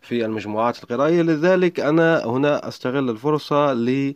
في 0.00 0.24
المجموعات 0.24 0.82
القرائية. 0.84 1.22
لذلك 1.22 1.80
أنا 1.80 2.26
هنا 2.26 2.68
أستغل 2.68 3.10
الفرصة 3.10 3.72
ل 3.72 4.14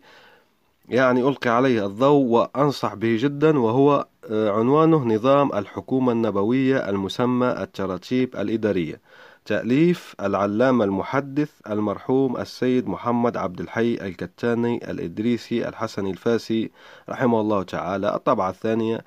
يعني 0.89 1.21
ألقي 1.21 1.49
عليه 1.49 1.85
الضوء 1.85 2.25
وأنصح 2.25 2.93
به 2.93 3.17
جدا 3.19 3.59
وهو 3.59 4.07
آه، 4.31 4.51
عنوانه 4.51 5.05
نظام 5.05 5.53
الحكومة 5.53 6.11
النبوية 6.11 6.89
المسمى 6.89 7.47
التراتيب 7.47 8.35
الإدارية. 8.35 9.01
تأليف 9.45 10.15
العلامة 10.21 10.85
المحدث 10.85 11.51
المرحوم 11.69 12.37
السيد 12.37 12.87
محمد 12.87 13.37
عبد 13.37 13.59
الحي 13.61 13.93
الكتاني 13.93 14.91
الإدريسي 14.91 15.67
الحسني 15.67 16.11
الفاسي 16.11 16.71
رحمه 17.09 17.41
الله 17.41 17.63
تعالى. 17.63 18.15
الطبعة 18.15 18.49
الثانية 18.49 19.05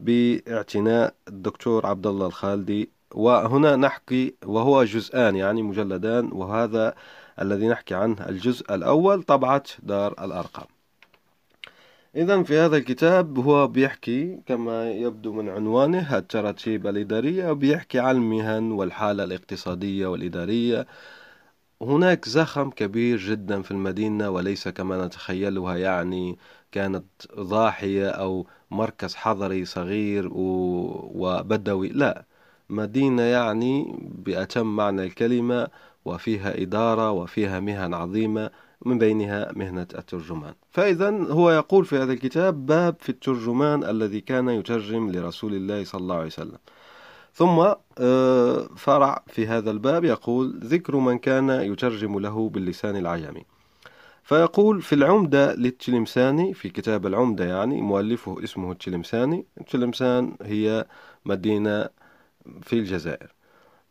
باعتناء 0.00 1.14
الدكتور 1.28 1.86
عبد 1.86 2.06
الله 2.06 2.26
الخالدي. 2.26 2.90
وهنا 3.14 3.76
نحكي 3.76 4.34
وهو 4.46 4.84
جزءان 4.84 5.36
يعني 5.36 5.62
مجلدان 5.62 6.30
وهذا 6.32 6.94
الذي 7.40 7.68
نحكي 7.68 7.94
عنه 7.94 8.28
الجزء 8.28 8.74
الأول 8.74 9.22
طبعة 9.22 9.62
دار 9.82 10.12
الأرقام. 10.24 10.66
إذا 12.16 12.42
في 12.42 12.58
هذا 12.58 12.76
الكتاب 12.76 13.38
هو 13.38 13.68
بيحكي 13.68 14.40
كما 14.46 14.90
يبدو 14.90 15.32
من 15.32 15.48
عنوانه 15.48 16.18
التراتيب 16.18 16.86
الإدارية 16.86 17.52
بيحكي 17.52 17.98
عن 17.98 18.16
المهن 18.16 18.72
والحالة 18.72 19.24
الاقتصادية 19.24 20.06
والإدارية. 20.06 20.86
هناك 21.82 22.28
زخم 22.28 22.70
كبير 22.70 23.18
جدا 23.18 23.62
في 23.62 23.70
المدينة 23.70 24.30
وليس 24.30 24.68
كما 24.68 25.06
نتخيلها 25.06 25.76
يعني 25.76 26.38
كانت 26.72 27.04
ضاحية 27.40 28.08
أو 28.08 28.46
مركز 28.70 29.14
حضري 29.14 29.64
صغير 29.64 30.28
وبدوي. 30.32 31.88
لا 31.88 32.24
مدينة 32.68 33.22
يعني 33.22 33.96
بأتم 34.00 34.76
معنى 34.76 35.04
الكلمة 35.04 35.68
وفيها 36.04 36.62
إدارة 36.62 37.10
وفيها 37.10 37.60
مهن 37.60 37.94
عظيمة. 37.94 38.50
من 38.86 38.98
بينها 38.98 39.52
مهنة 39.56 39.86
الترجمان. 39.94 40.54
فإذا 40.70 41.10
هو 41.10 41.50
يقول 41.50 41.84
في 41.84 41.96
هذا 41.96 42.12
الكتاب 42.12 42.66
باب 42.66 42.96
في 43.00 43.08
الترجمان 43.08 43.84
الذي 43.84 44.20
كان 44.20 44.48
يترجم 44.48 45.10
لرسول 45.10 45.54
الله 45.54 45.84
صلى 45.84 46.00
الله 46.00 46.14
عليه 46.14 46.26
وسلم. 46.26 46.58
ثم 47.34 47.74
آه، 47.98 48.68
فرع 48.76 49.22
في 49.26 49.46
هذا 49.46 49.70
الباب 49.70 50.04
يقول 50.04 50.60
ذكر 50.64 50.96
من 50.96 51.18
كان 51.18 51.50
يترجم 51.50 52.18
له 52.18 52.48
باللسان 52.48 52.96
العجمي 52.96 53.44
فيقول 54.22 54.82
في 54.82 54.94
العمدة 54.94 55.54
للتلمساني 55.54 56.54
في 56.54 56.68
كتاب 56.68 57.06
العمدة 57.06 57.44
يعني 57.44 57.82
مؤلفه 57.82 58.44
اسمه 58.44 58.72
التلمساني. 58.72 59.46
التلمسان 59.60 60.36
هي 60.42 60.86
مدينة 61.24 61.88
في 62.62 62.72
الجزائر. 62.72 63.32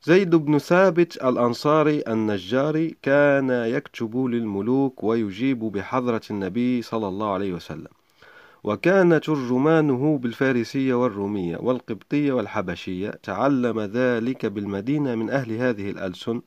زيد 0.04 0.36
بن 0.36 0.58
ثابت 0.58 1.16
الأنصاري 1.16 2.04
النجاري 2.08 2.98
كان 3.02 3.50
يكتب 3.50 4.18
للملوك 4.18 5.04
ويجيب 5.04 5.60
بحضرة 5.60 6.22
النبي 6.32 6.82
صلى 6.82 7.08
الله 7.08 7.34
عليه 7.34 7.54
وسلم. 7.54 7.88
وكان 8.64 9.22
ترجمانه 9.22 10.18
بالفارسية 10.18 10.94
والرومية 10.94 11.58
والقبطية 11.58 12.34
والحبشية. 12.34 13.10
تعلم 13.10 13.80
ذلك 13.80 14.46
بالمدينة 14.46 15.16
من 15.16 15.30
أهل 15.30 15.52
هذه 15.52 15.90
الألسن. 15.90 16.42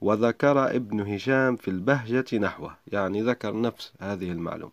وذكر 0.00 0.76
ابن 0.76 1.00
هشام 1.00 1.56
في 1.56 1.68
البهجة 1.68 2.38
نحوه. 2.38 2.76
يعني 2.86 3.22
ذكر 3.22 3.60
نفس 3.60 3.92
هذه 4.00 4.32
المعلومة. 4.32 4.72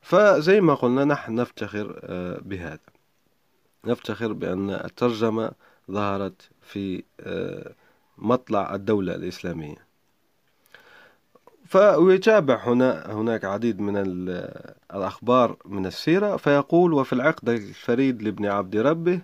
فزي 0.00 0.60
ما 0.60 0.74
قلنا 0.74 1.04
نحن 1.04 1.34
نفتخر 1.34 2.00
آه، 2.04 2.40
بهذا. 2.44 2.78
نفتخر 3.84 4.32
بأن 4.32 4.70
الترجمة 4.70 5.50
ظهرت 5.90 6.50
في 6.66 7.02
آه، 7.20 7.72
مطلع 8.18 8.74
الدولة 8.74 9.14
الإسلامية. 9.14 9.86
فيتابع 11.66 12.68
هنا 12.68 13.12
هناك 13.12 13.44
عديد 13.44 13.80
من 13.80 13.96
الأخبار 14.92 15.56
من 15.64 15.86
السيرة 15.86 16.36
فيقول 16.36 16.92
وفي 16.92 17.12
العقد 17.12 17.48
الفريد 17.48 18.22
لابن 18.22 18.46
عبد 18.46 18.76
ربه 18.76 19.20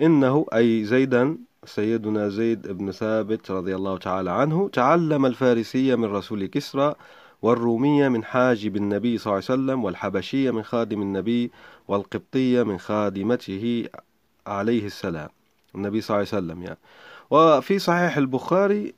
إنه 0.00 0.46
أي 0.54 0.84
زيدا 0.84 1.38
سيدنا 1.64 2.28
زيد 2.28 2.68
بن 2.68 2.90
ثابت 2.90 3.50
رضي 3.50 3.74
الله 3.76 3.98
تعالى 3.98 4.30
عنه 4.30 4.68
تعلم 4.68 5.26
الفارسية 5.26 5.94
من 5.94 6.04
رسول 6.04 6.46
كسرى 6.46 6.94
والرومية 7.42 8.08
من 8.08 8.24
حاجب 8.24 8.76
النبي 8.76 9.18
صلى 9.18 9.32
الله 9.32 9.44
عليه 9.50 9.62
وسلم 9.62 9.84
والحبشية 9.84 10.50
من 10.50 10.62
خادم 10.62 11.02
النبي 11.02 11.50
والقبطية 11.88 12.62
من 12.62 12.78
خادمته 12.78 13.88
عليه 14.46 14.86
السلام. 14.86 15.28
النبي 15.78 16.00
صلى 16.00 16.16
الله 16.16 16.28
عليه 16.32 16.38
وسلم 16.38 16.62
يعني. 16.62 16.78
وفي 17.30 17.78
صحيح 17.78 18.16
البخاري 18.16 18.94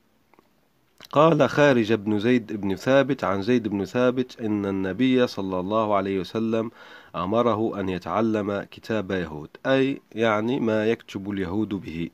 قال 1.13 1.49
خارج 1.49 1.93
بن 1.93 2.19
زيد 2.19 2.53
بن 2.53 2.77
ثابت 2.77 3.25
عن 3.25 3.43
زيد 3.43 3.69
بن 3.69 3.85
ثابت 3.85 4.41
إن 4.41 4.67
النبي 4.67 5.27
صلى 5.27 5.61
الله 5.61 5.95
عليه 5.95 6.21
وسلم 6.21 6.71
أمره 7.17 7.81
أن 7.81 7.89
يتعلم 7.89 8.67
كتاب 8.71 9.11
يهود 9.11 9.49
أي 9.67 10.01
يعني 10.13 10.61
ما 10.61 10.87
يكتب 10.87 11.31
اليهود 11.31 11.69
به. 11.69 12.11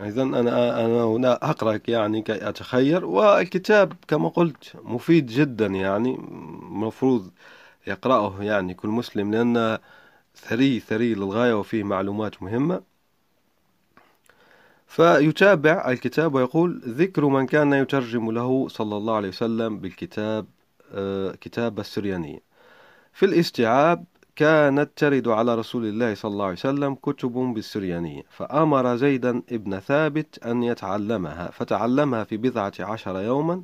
إذا 0.00 0.22
أنا 0.22 0.84
أنا 0.84 1.04
هنا 1.04 1.50
أقرأ 1.50 1.80
يعني 1.88 2.22
كي 2.22 2.48
أتخير. 2.48 3.04
والكتاب 3.04 3.92
كما 4.08 4.28
قلت 4.28 4.72
مفيد 4.84 5.26
جدا 5.26 5.66
يعني 5.66 6.16
مفروض 6.70 7.30
يقرأه 7.86 8.42
يعني 8.42 8.74
كل 8.74 8.88
مسلم 8.88 9.34
لأن 9.34 9.78
ثري 10.36 10.80
ثري 10.80 11.14
للغاية 11.14 11.58
وفيه 11.58 11.84
معلومات 11.84 12.42
مهمة. 12.42 12.82
فيتابع 14.86 15.90
الكتاب 15.90 16.34
ويقول 16.34 16.82
ذكر 16.86 17.26
من 17.26 17.46
كان 17.46 17.72
يترجم 17.72 18.30
له 18.30 18.68
صلى 18.68 18.96
الله 18.96 19.16
عليه 19.16 19.28
وسلم 19.28 19.78
بالكتاب 19.78 20.46
آه، 20.94 21.32
كتاب 21.40 21.80
السريانية. 21.80 22.38
في 23.12 23.26
الاستيعاب 23.26 24.04
كانت 24.36 24.90
ترد 24.96 25.28
على 25.28 25.54
رسول 25.54 25.86
الله 25.86 26.14
صلى 26.14 26.30
الله 26.30 26.44
عليه 26.44 26.54
وسلم 26.54 26.94
كتب 26.94 27.32
بالسريانية. 27.32 28.22
فأمر 28.30 28.96
زيدا 28.96 29.42
ابن 29.52 29.78
ثابت 29.80 30.44
أن 30.46 30.62
يتعلمها 30.62 31.50
فتعلمها 31.50 32.24
في 32.24 32.36
بضعة 32.36 32.72
عشر 32.80 33.20
يوما 33.20 33.62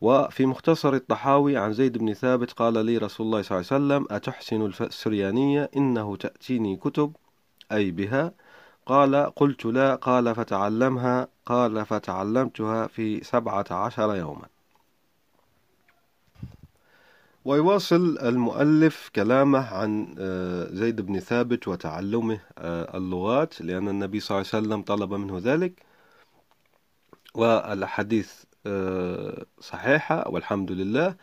وفي 0.00 0.46
مختصر 0.46 0.94
الطحاوي 0.94 1.56
عن 1.56 1.72
زيد 1.72 1.98
بن 1.98 2.14
ثابت 2.14 2.52
قال 2.52 2.86
لي 2.86 2.98
رسول 2.98 3.26
الله 3.26 3.42
صلى 3.42 3.58
الله 3.58 3.72
عليه 3.72 4.04
وسلم 4.04 4.16
أتحسن 4.16 4.66
السريانية 4.80 5.70
إنه 5.76 6.16
تأتيني 6.16 6.76
كتب؟ 6.76 7.12
أي 7.72 7.90
بها؟ 7.90 8.32
قال 8.86 9.16
قلت 9.36 9.64
لا. 9.66 9.94
قال 9.94 10.34
فتعلمها. 10.34 11.28
قال 11.46 11.86
فتعلمتها 11.86 12.86
في 12.86 13.24
سبعة 13.24 13.64
عشر 13.70 14.16
يوما. 14.16 14.46
ويواصل 17.44 18.18
المؤلف 18.18 19.10
كلامه 19.14 19.74
عن 19.74 20.14
آه، 20.18 20.68
زيد 20.72 21.00
بن 21.00 21.20
ثابت 21.20 21.68
وتعلمه 21.68 22.40
آه، 22.58 22.96
اللغات 22.96 23.60
لأن 23.60 23.88
النبي 23.88 24.20
صلى 24.20 24.38
الله 24.38 24.50
عليه 24.54 24.66
وسلم 24.66 24.82
طلب 24.82 25.14
منه 25.14 25.38
ذلك. 25.44 25.82
والحديث 27.34 28.45
صحيحة 29.60 30.28
والحمد 30.30 30.72
لله 30.72 31.14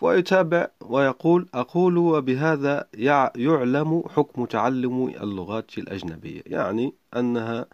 ويتابع 0.00 0.68
ويقول 0.80 1.46
أقول 1.54 1.96
وبهذا 1.98 2.88
يعلم 3.36 4.02
حكم 4.08 4.44
تعلم 4.44 5.08
اللغات 5.08 5.78
الأجنبية 5.78 6.42
يعني 6.46 6.94
أنها 7.16 7.66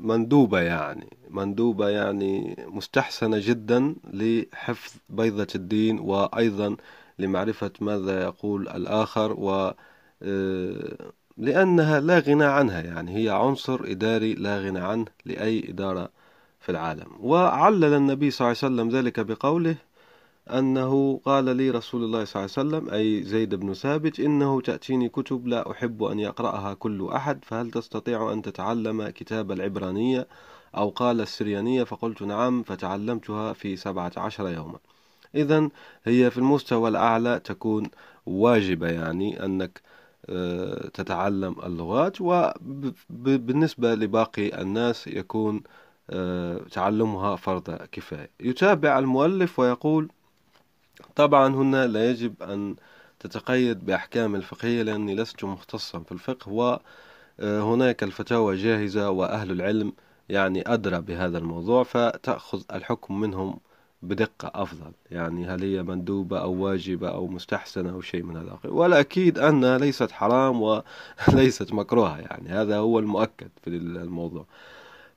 مندوبة 0.00 0.60
يعني 0.60 1.16
مندوبة 1.30 1.88
يعني 1.88 2.56
مستحسنة 2.66 3.38
جدا 3.40 3.94
لحفظ 4.12 4.94
بيضة 5.08 5.46
الدين 5.54 5.98
وأيضا 5.98 6.76
لمعرفة 7.18 7.72
ماذا 7.80 8.22
يقول 8.22 8.68
الآخر 8.68 9.32
و 9.32 9.74
آه، 10.22 11.12
لأنها 11.40 12.00
لا 12.00 12.18
غنى 12.18 12.44
عنها 12.44 12.80
يعني 12.82 13.16
هي 13.16 13.30
عنصر 13.30 13.80
إداري 13.84 14.34
لا 14.34 14.58
غنى 14.58 14.78
عنه 14.78 15.04
لأي 15.26 15.70
إدارة 15.70 16.10
في 16.60 16.68
العالم. 16.72 17.06
وعلل 17.20 17.84
النبي 17.84 18.30
صلى 18.30 18.46
الله 18.46 18.58
عليه 18.62 18.74
وسلم 18.74 18.88
ذلك 18.98 19.20
بقوله 19.20 19.76
أنه 20.50 21.20
قال 21.24 21.56
لي 21.56 21.70
رسول 21.70 22.04
الله 22.04 22.24
صلى 22.24 22.44
الله 22.44 22.56
عليه 22.58 22.68
وسلم 22.68 22.94
أي 22.94 23.22
زيد 23.22 23.54
بن 23.54 23.74
ثابت 23.74 24.20
إنه 24.20 24.60
تأتيني 24.60 25.08
كتب 25.08 25.46
لا 25.46 25.70
أحب 25.70 26.02
أن 26.02 26.18
يقرأها 26.18 26.74
كل 26.74 27.08
أحد 27.12 27.44
فهل 27.44 27.70
تستطيع 27.70 28.32
أن 28.32 28.42
تتعلم 28.42 29.08
كتاب 29.08 29.52
العبرانية 29.52 30.26
أو 30.76 30.88
قال 30.88 31.20
السريانية؟ 31.20 31.84
فقلت 31.84 32.22
نعم 32.22 32.62
فتعلمتها 32.62 33.52
في 33.52 33.76
سبعة 33.76 34.12
عشر 34.16 34.48
يوما. 34.48 34.78
إذا 35.34 35.68
هي 36.04 36.30
في 36.30 36.38
المستوى 36.38 36.88
الأعلى 36.88 37.40
تكون 37.44 37.90
واجبة 38.26 38.88
يعني 38.88 39.44
أنك 39.44 39.80
تتعلم 40.94 41.56
اللغات 41.62 42.20
وبالنسبة 42.20 43.94
لباقي 43.94 44.62
الناس 44.62 45.06
يكون 45.06 45.62
آه، 46.10 46.58
تعلمها 46.70 47.36
فرض 47.36 47.70
كفاية. 47.92 48.30
يتابع 48.40 48.98
المؤلف 48.98 49.58
ويقول 49.58 50.08
طبعا 51.16 51.48
هنا 51.54 51.86
لا 51.86 52.10
يجب 52.10 52.42
أن 52.42 52.76
تتقيد 53.20 53.86
بأحكام 53.86 54.34
الفقهية 54.34 54.82
لأني 54.82 55.14
لست 55.14 55.44
مختصا 55.44 55.98
في 55.98 56.12
الفقه 56.12 56.80
وهناك 57.38 58.02
الفتاوى 58.02 58.56
جاهزة 58.56 59.10
وأهل 59.10 59.50
العلم 59.50 59.92
يعني 60.28 60.62
أدرى 60.66 61.00
بهذا 61.00 61.38
الموضوع 61.38 61.82
فتأخذ 61.82 62.62
الحكم 62.72 63.20
منهم 63.20 63.60
بدقة 64.02 64.50
أفضل. 64.54 64.92
يعني 65.10 65.46
هل 65.46 65.62
هي 65.62 65.82
مندوبة 65.82 66.38
أو 66.38 66.52
واجبة 66.52 67.08
أو 67.08 67.26
مستحسنة 67.26 67.90
أو 67.90 68.00
شيء 68.00 68.22
من 68.22 68.36
هذا 68.36 68.58
والأكيد 68.64 69.38
أنها 69.38 69.78
ليست 69.78 70.10
حرام 70.10 70.62
وليست 70.62 71.72
مكروهة. 71.72 72.18
يعني 72.18 72.48
هذا 72.48 72.76
هو 72.78 72.98
المؤكد 72.98 73.50
في 73.64 73.70
الموضوع. 73.70 74.46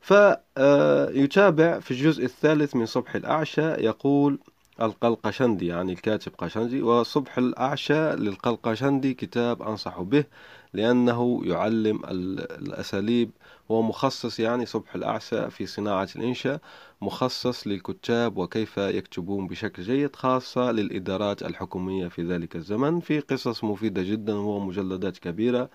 فيتابع 0.02 1.80
في 1.80 1.92
الجزء 1.92 2.26
الثالث 2.26 2.76
من 2.76 2.86
صبح 2.86 3.16
الأعشى 3.16 3.62
يقول 3.62 4.40
القلقشندي 4.82 5.68
يعني 5.68 5.94
الكاتب 5.94 6.32
قشندي 6.38 6.82
وصبح 6.82 7.38
الأعشى 7.38 8.16
للقلقشندي 8.16 9.14
كتاب 9.14 9.62
أنصح 9.62 10.02
به 10.02 10.24
لأنه 10.74 11.42
يعلم 11.46 12.02
الأساليب. 12.06 13.32
هو 13.72 13.82
مخصص 13.82 14.40
يعني 14.40 14.66
صبح 14.66 14.96
الأعشى 14.96 15.50
في 15.50 15.66
صناعة 15.66 16.08
الإنشاء 16.16 16.60
مخصص 17.02 17.68
للكتاب 17.68 18.38
وكيف 18.38 18.78
يكتبون 18.78 19.48
بشكل 19.48 19.84
جيد 19.84 20.16
خاصة 20.16 20.72
للإدارات 20.72 21.44
الحكومية 21.44 22.08
في 22.08 22.24
ذلك 22.24 22.56
الزمن. 22.56 23.00
في 23.00 23.20
قصص 23.20 23.64
مفيدة 23.64 24.04
جدا 24.04 24.34
هو 24.34 24.60
مجلدات 24.60 25.18
كبيرة 25.18 25.70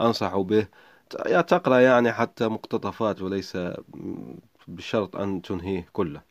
أنصح 0.00 0.36
به. 0.36 0.66
تقرأ 1.40 1.78
يعني 1.78 2.12
حتى 2.12 2.48
مقتطفات 2.48 3.22
وليس 3.22 3.58
بشرط 4.68 5.16
أن 5.16 5.42
تنهيه 5.42 5.88
كله. 5.92 6.22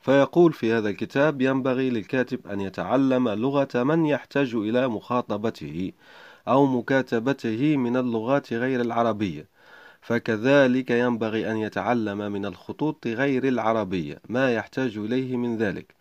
فيقول 0.00 0.52
في 0.52 0.72
هذا 0.72 0.88
الكتاب 0.88 1.40
ينبغي 1.40 1.90
للكاتب 1.90 2.46
أن 2.46 2.60
يتعلم 2.60 3.28
لغة 3.28 3.68
من 3.74 4.06
يحتاج 4.06 4.54
إلى 4.54 4.88
مخاطبته. 4.88 5.92
أو 6.48 6.66
مكاتبته 6.66 7.76
من 7.76 7.96
اللغات 7.96 8.52
غير 8.52 8.80
العربية. 8.80 9.46
فكذلك 10.00 10.90
ينبغي 10.90 11.50
أن 11.50 11.56
يتعلم 11.56 12.18
من 12.32 12.46
الخطوط 12.46 13.06
غير 13.06 13.48
العربية 13.48 14.20
ما 14.28 14.54
يحتاج 14.54 14.98
إليه 14.98 15.36
من 15.36 15.56
ذلك. 15.56 15.94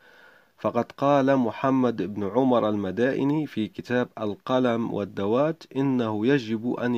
فقد 0.60 0.92
قال 0.92 1.38
محمد 1.38 2.02
بن 2.14 2.24
عمر 2.24 2.70
المدائني 2.70 3.48
في 3.48 3.68
كتاب 3.68 4.10
القلم 4.20 4.94
والدوات 4.94 5.64
إنه 5.76 6.28
يجب 6.28 6.74
أن 6.74 6.96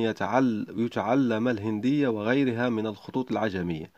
يتعلم 0.78 1.48
الهندية 1.48 2.08
وغيرها 2.08 2.68
من 2.68 2.86
الخطوط 2.86 3.30
العجمية. 3.30 3.90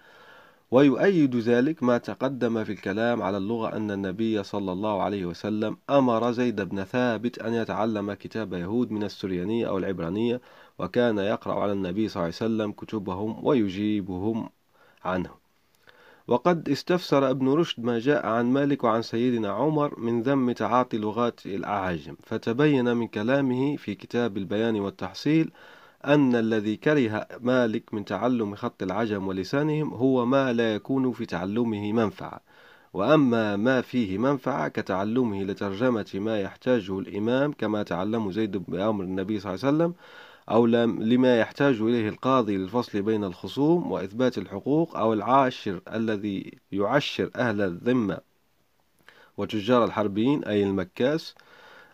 ويؤيد 0.72 1.36
ذلك 1.36 1.82
ما 1.82 1.98
تقدم 1.98 2.64
في 2.64 2.72
الكلام 2.72 3.22
على 3.22 3.36
اللغة 3.36 3.76
أن 3.76 3.90
النبي 3.90 4.42
صلى 4.42 4.72
الله 4.72 5.02
عليه 5.02 5.24
وسلم 5.26 5.76
أمر 5.90 6.32
زيد 6.32 6.60
بن 6.60 6.84
ثابت 6.84 7.38
أن 7.38 7.54
يتعلم 7.54 8.12
كتاب 8.12 8.52
يهود 8.52 8.90
من 8.90 9.02
السريانية 9.02 9.68
أو 9.68 9.78
العبرانية 9.78 10.40
وكان 10.78 11.18
يقرأ 11.18 11.54
على 11.54 11.72
النبي 11.72 12.08
صلى 12.08 12.16
الله 12.22 12.34
عليه 12.40 12.54
وسلم 12.54 12.72
كتبهم 12.72 13.46
ويجيبهم 13.46 14.48
عنه. 15.04 15.30
وقد 16.26 16.68
استفسر 16.68 17.30
ابن 17.30 17.48
رشد 17.48 17.84
ما 17.84 17.98
جاء 17.98 18.26
عن 18.26 18.46
مالك 18.46 18.84
وعن 18.84 19.02
سيدنا 19.02 19.48
عمر 19.48 20.00
من 20.00 20.22
ذم 20.22 20.52
تعاطي 20.52 20.98
لغات 20.98 21.46
الأعاجم 21.46 22.16
فتبين 22.22 22.96
من 22.96 23.08
كلامه 23.08 23.76
في 23.76 23.94
كتاب 23.94 24.36
البيان 24.36 24.80
والتحصيل 24.80 25.50
أن 26.04 26.36
الذي 26.36 26.76
كره 26.76 27.26
مالك 27.40 27.94
من 27.94 28.04
تعلم 28.04 28.54
خط 28.54 28.82
العجم 28.82 29.26
ولسانهم 29.28 29.94
هو 29.94 30.26
ما 30.26 30.52
لا 30.52 30.74
يكون 30.74 31.12
في 31.12 31.26
تعلمه 31.26 31.92
منفعة. 31.92 32.40
وأما 32.92 33.56
ما 33.56 33.80
فيه 33.80 34.18
منفعة 34.18 34.68
كتعلمه 34.68 35.42
لترجمة 35.42 36.10
ما 36.14 36.40
يحتاجه 36.40 36.98
الإمام 36.98 37.52
كما 37.52 37.82
تعلم 37.82 38.32
زيد 38.32 38.56
بأمر 38.56 39.04
النبي 39.04 39.40
صلى 39.40 39.54
الله 39.54 39.66
عليه 39.66 39.76
وسلم 39.76 39.94
أو 40.50 40.66
لما 40.66 41.38
يحتاج 41.38 41.80
إليه 41.80 42.08
القاضي 42.08 42.56
للفصل 42.56 43.02
بين 43.02 43.24
الخصوم 43.24 43.92
وإثبات 43.92 44.38
الحقوق 44.38 44.96
أو 44.96 45.12
العاشر 45.12 45.80
الذي 45.92 46.58
يعشر 46.72 47.30
أهل 47.36 47.60
الذمة 47.60 48.18
وتجار 49.36 49.84
الحربيين 49.84 50.44
أي 50.44 50.62
المكاس. 50.62 51.34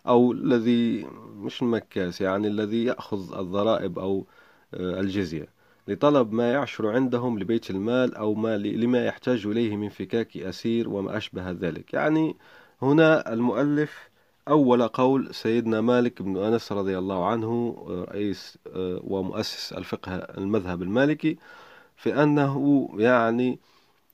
أو 0.07 0.31
الذي 0.31 1.05
مش 1.35 1.61
المكاس 1.61 2.21
يعني 2.21 2.47
الذي 2.47 2.83
يأخذ 2.83 3.39
الضرائب 3.39 3.99
أو 3.99 4.25
آه، 4.73 4.99
الجزية. 4.99 5.47
لطلب 5.87 6.33
ما 6.33 6.51
يعشر 6.51 6.87
عندهم 6.87 7.39
لبيت 7.39 7.69
المال 7.69 8.15
أو 8.15 8.33
ما 8.33 8.57
لما 8.57 9.05
يحتاج 9.05 9.47
إليه 9.47 9.77
من 9.77 9.89
فكاك 9.89 10.37
أسير 10.37 10.89
وما 10.89 11.17
أشبه 11.17 11.51
ذلك. 11.51 11.93
يعني 11.93 12.35
هنا 12.81 13.33
المؤلف 13.33 14.09
أول 14.47 14.87
قول 14.87 15.35
سيدنا 15.35 15.81
مالك 15.81 16.21
بن 16.21 16.37
أنس 16.37 16.71
رضي 16.71 16.97
الله 16.97 17.25
عنه 17.27 17.75
رئيس 17.89 18.57
آه، 18.75 19.01
ومؤسس 19.03 19.73
الفقه 19.73 20.15
المذهب 20.15 20.81
المالكي 20.81 21.37
في 21.97 22.23
أنه 22.23 22.89
يعني 22.97 23.59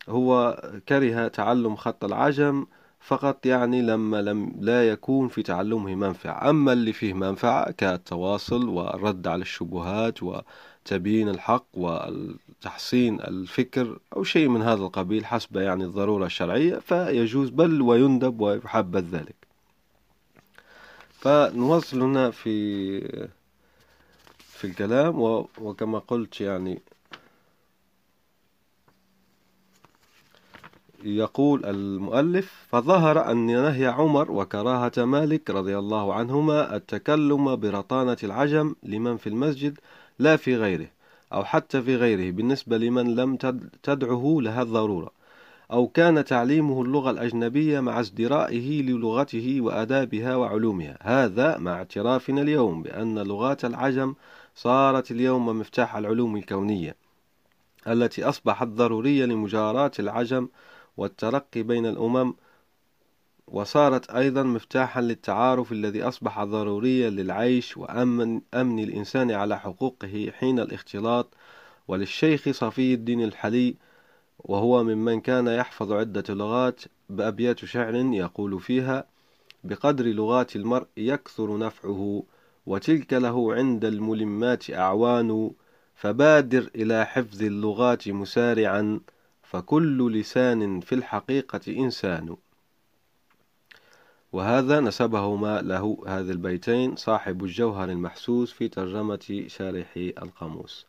هو 0.09 0.61
كره 0.89 1.27
تعلم 1.27 1.75
خط 1.75 2.03
العجم 2.03 2.65
فقط 3.05 3.45
يعني 3.45 3.81
لما 3.81 4.21
لم 4.21 4.55
لا 4.59 4.89
يكون 4.89 5.27
في 5.27 5.43
تعلمه 5.43 5.95
منفعة. 5.95 6.49
أما 6.49 6.73
اللي 6.73 6.93
فيه 6.93 7.13
منفعة 7.13 7.71
كالتواصل 7.71 8.69
والرد 8.69 9.27
على 9.27 9.41
الشبهات 9.41 10.19
وتبيين 10.23 11.29
الحق 11.29 11.65
وتحسين 11.73 13.21
الفكر 13.21 13.99
أو 14.15 14.23
شيء 14.23 14.47
من 14.47 14.61
هذا 14.61 14.83
القبيل 14.83 15.25
حسب 15.25 15.55
يعني 15.57 15.83
الضرورة 15.83 16.25
الشرعية 16.25 16.75
فيجوز 16.79 17.49
بل 17.49 17.81
ويندب 17.81 18.41
ويحبذ 18.41 19.05
ذلك. 19.15 19.35
فنواصل 21.11 22.01
هنا 22.01 22.31
في 22.31 22.99
في 24.39 24.67
الكلام 24.67 25.19
وكما 25.61 25.99
قلت 25.99 26.41
يعني 26.41 26.81
يقول 31.05 31.65
المؤلف 31.65 32.65
فظهر 32.69 33.31
أن 33.31 33.45
نهي 33.45 33.87
عمر 33.87 34.31
وكراهة 34.31 34.91
مالك 34.97 35.49
رضي 35.49 35.77
الله 35.77 36.13
عنهما 36.13 36.75
التكلم 36.75 37.55
برطانة 37.55 38.17
العجم 38.23 38.75
لمن 38.83 39.17
في 39.17 39.27
المسجد 39.27 39.79
لا 40.19 40.35
في 40.35 40.55
غيره 40.55 40.87
أو 41.33 41.43
حتى 41.43 41.81
في 41.81 41.95
غيره 41.95 42.31
بالنسبة 42.31 42.77
لمن 42.77 43.15
لم 43.15 43.35
تدعه 43.83 44.37
لها 44.41 44.61
الضرورة 44.61 45.11
أو 45.71 45.87
كان 45.87 46.25
تعليمه 46.25 46.81
اللغة 46.81 47.11
الأجنبية 47.11 47.79
مع 47.79 47.99
ازدرائه 47.99 48.81
للغته 48.81 49.61
وآدابها 49.61 50.35
وعلومها. 50.35 50.97
هذا 51.01 51.57
مع 51.57 51.73
اعترافنا 51.73 52.41
اليوم 52.41 52.83
بأن 52.83 53.19
لغات 53.19 53.65
العجم 53.65 54.13
صارت 54.55 55.11
اليوم 55.11 55.59
مفتاح 55.59 55.95
العلوم 55.95 56.37
الكونية 56.37 56.95
التي 57.87 58.23
أصبحت 58.23 58.67
ضرورية 58.67 59.25
لمجاراة 59.25 59.91
العجم 59.99 60.47
والترقي 60.97 61.63
بين 61.63 61.85
الأمم 61.85 62.33
وصارت 63.47 64.09
أيضا 64.09 64.43
مفتاحا 64.43 65.01
للتعارف 65.01 65.71
الذي 65.71 66.03
أصبح 66.03 66.43
ضروريا 66.43 67.09
للعيش 67.09 67.77
وأمن 67.77 68.41
أمن 68.53 68.79
الإنسان 68.79 69.31
على 69.31 69.59
حقوقه 69.59 70.31
حين 70.39 70.59
الاختلاط. 70.59 71.27
وللشيخ 71.87 72.49
صفي 72.49 72.93
الدين 72.93 73.23
الحلي 73.23 73.75
وهو 74.39 74.83
ممن 74.83 75.21
كان 75.21 75.47
يحفظ 75.47 75.91
عدة 75.91 76.33
لغات 76.33 76.81
بأبيات 77.09 77.65
شعر 77.65 77.95
يقول 77.95 78.59
فيها 78.59 79.05
بقدر 79.63 80.05
لغات 80.05 80.55
المرء 80.55 80.87
يكثر 80.97 81.57
نفعه 81.57 82.23
وتلك 82.65 83.13
له 83.13 83.53
عند 83.53 83.85
الملمات 83.85 84.71
أعوان 84.71 85.51
فبادر 85.95 86.69
إلى 86.75 87.05
حفظ 87.05 87.43
اللغات 87.43 88.09
مسارعا 88.09 88.99
فكل 89.55 90.19
لسان 90.19 90.79
في 90.79 90.95
الحقيقة 90.95 91.59
إنسان. 91.67 92.35
وهذا 94.33 94.79
نسبهما 94.79 95.61
له 95.61 96.03
هذه 96.07 96.31
البيتين 96.31 96.95
صاحب 96.95 97.43
الجوهر 97.43 97.89
المحسوس 97.89 98.51
في 98.51 98.67
ترجمة 98.67 99.45
شارحي 99.47 100.13
القاموس. 100.21 100.85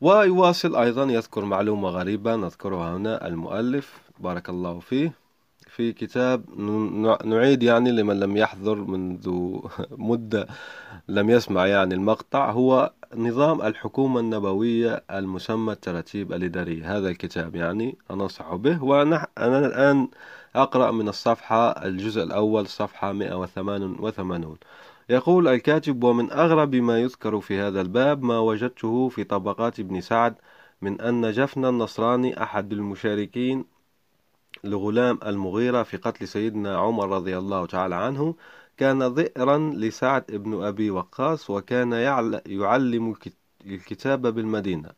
ويواصل 0.00 0.76
أيضا 0.76 1.04
يذكر 1.04 1.44
معلومة 1.44 1.88
غريبة 1.88 2.36
نذكرها 2.36 2.96
هنا 2.96 3.26
المؤلف. 3.26 4.00
بارك 4.20 4.48
الله 4.48 4.78
فيه. 4.78 5.12
في 5.76 5.92
كتاب 5.92 6.60
نعيد 7.24 7.62
يعني 7.62 7.92
لمن 7.92 8.20
لم 8.20 8.36
يحضر 8.36 8.74
منذ 8.74 9.56
مدة 10.10 10.46
لم 11.08 11.30
يسمع 11.30 11.66
يعني 11.66 11.94
المقطع 11.94 12.50
هو 12.50 12.92
نظام 13.14 13.62
الحكومة 13.62 14.20
النبوية 14.20 15.04
المسمى 15.10 15.72
التراتيب 15.72 16.32
الإدارية 16.32 16.96
هذا 16.96 17.08
الكتاب 17.08 17.56
يعني 17.56 17.98
أنصح 18.10 18.54
به. 18.54 18.84
وأنا 18.84 19.26
أنا 19.38 19.66
الآن 19.66 20.08
أقرأ 20.54 20.90
من 20.90 21.08
الصفحة 21.08 21.70
الجزء 21.70 22.22
الأول 22.22 22.66
صفحة 22.66 23.12
188 23.12 24.56
يقول 25.08 25.48
الكاتب 25.48 26.04
ومن 26.04 26.32
أغرب 26.32 26.74
ما 26.74 27.00
يذكر 27.00 27.40
في 27.40 27.60
هذا 27.60 27.80
الباب 27.80 28.22
ما 28.22 28.38
وجدته 28.38 29.08
في 29.08 29.24
طبقات 29.24 29.80
ابن 29.80 30.00
سعد 30.00 30.34
من 30.82 31.00
أن 31.00 31.30
جفن 31.32 31.64
النصراني 31.64 32.42
أحد 32.42 32.72
المشاركين 32.72 33.75
لغلام 34.64 35.18
المغيرة 35.26 35.82
في 35.82 35.96
قتل 35.96 36.28
سيدنا 36.28 36.78
عمر 36.78 37.08
رضي 37.08 37.38
الله 37.38 37.66
تعالى 37.66 37.94
عنه 37.94 38.34
كان 38.76 39.02
ذئرا 39.02 39.58
لسعد 39.58 40.24
بن 40.28 40.64
أبي 40.64 40.90
وقاص 40.90 41.50
وكان 41.50 41.92
يعلم 42.46 43.14
الكتاب 43.66 44.26
بالمدينة. 44.26 44.90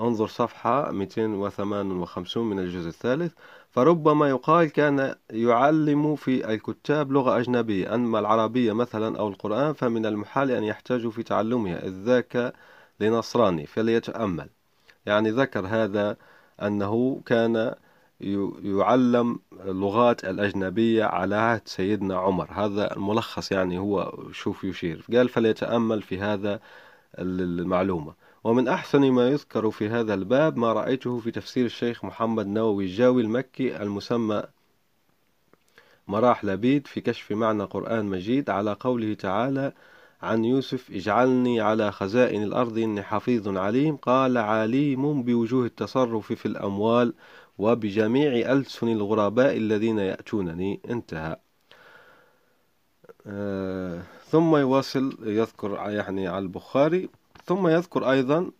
انظر 0.00 0.26
صفحة 0.26 0.90
258 0.90 2.44
من 2.50 2.58
الجزء 2.58 2.88
الثالث. 2.88 3.32
فربما 3.70 4.28
يقال 4.28 4.72
كان 4.72 5.14
يعلم 5.30 6.16
في 6.16 6.54
الكتاب 6.54 7.12
لغة 7.12 7.38
أجنبية. 7.38 7.94
أما 7.94 8.18
العربية 8.18 8.72
مثلا 8.72 9.18
أو 9.18 9.28
القرآن 9.28 9.72
فمن 9.72 10.06
المحال 10.06 10.50
أن 10.50 10.64
يحتاجوا 10.64 11.10
في 11.10 11.22
تعلمها. 11.22 11.86
إذ 11.86 11.92
ذاك 11.92 12.52
لنصراني 13.00 13.66
فليتأمل. 13.66 14.48
يعني 15.06 15.30
ذكر 15.30 15.66
هذا 15.66 16.16
أنه 16.62 17.22
كان 17.26 17.74
يعلم 18.20 19.38
اللغات 19.52 20.24
الأجنبية 20.24 21.04
على 21.04 21.36
عهد 21.36 21.62
سيدنا 21.64 22.16
عمر. 22.16 22.48
هذا 22.52 22.96
الملخص 22.96 23.52
يعني 23.52 23.78
هو 23.78 24.12
شوف 24.32 24.64
يشير. 24.64 25.04
قال 25.12 25.28
فليتأمل 25.28 26.02
في 26.02 26.18
هذا 26.18 26.60
المعلومة. 27.18 28.14
ومن 28.44 28.68
أحسن 28.68 29.10
ما 29.10 29.28
يذكر 29.28 29.70
في 29.70 29.88
هذا 29.88 30.14
الباب 30.14 30.56
ما 30.56 30.72
رأيته 30.72 31.18
في 31.18 31.30
تفسير 31.30 31.66
الشيخ 31.66 32.04
محمد 32.04 32.46
نووي 32.46 32.84
الجاوي 32.84 33.22
المكي 33.22 33.82
المسمى 33.82 34.42
مراح 36.08 36.44
لبيد 36.44 36.86
في 36.86 37.00
كشف 37.00 37.32
معنى 37.32 37.64
قرآن 37.64 38.04
مجيد 38.04 38.50
على 38.50 38.72
قوله 38.80 39.14
تعالى 39.14 39.72
عن 40.22 40.44
يوسف 40.44 40.90
اجعلني 40.90 41.60
على 41.60 41.92
خزائن 41.92 42.42
الأرض 42.42 42.78
إني 42.78 43.02
حفيظ 43.02 43.56
عليم. 43.56 43.96
قال 43.96 44.38
عليم 44.38 45.22
بوجوه 45.22 45.66
التصرف 45.66 46.32
في 46.32 46.46
الأموال 46.46 47.14
وبجميع 47.58 48.52
ألسن 48.52 48.88
الغرباء 48.88 49.56
الذين 49.56 49.98
يأتونني. 49.98 50.80
انتهى. 50.90 51.36
آه 53.26 54.02
ثم 54.26 54.56
يواصل 54.56 55.16
يذكر 55.22 55.70
يعني 55.70 56.28
على 56.28 56.38
البخاري. 56.38 57.08
ثم 57.44 57.68
يذكر 57.68 58.10
أيضا 58.10 58.50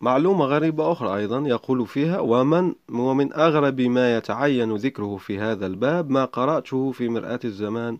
معلومة 0.00 0.44
غريبة 0.44 0.92
أخرى 0.92 1.16
أيضا 1.16 1.38
يقول 1.40 1.86
فيها 1.86 2.20
ومن 2.20 2.74
ومن 2.90 3.32
أغرب 3.32 3.80
ما 3.80 4.16
يتعين 4.16 4.76
ذكره 4.76 5.16
في 5.16 5.38
هذا 5.38 5.66
الباب 5.66 6.10
ما 6.10 6.24
قرأته 6.24 6.92
في 6.92 7.08
مرآة 7.08 7.40
الزمان 7.44 7.98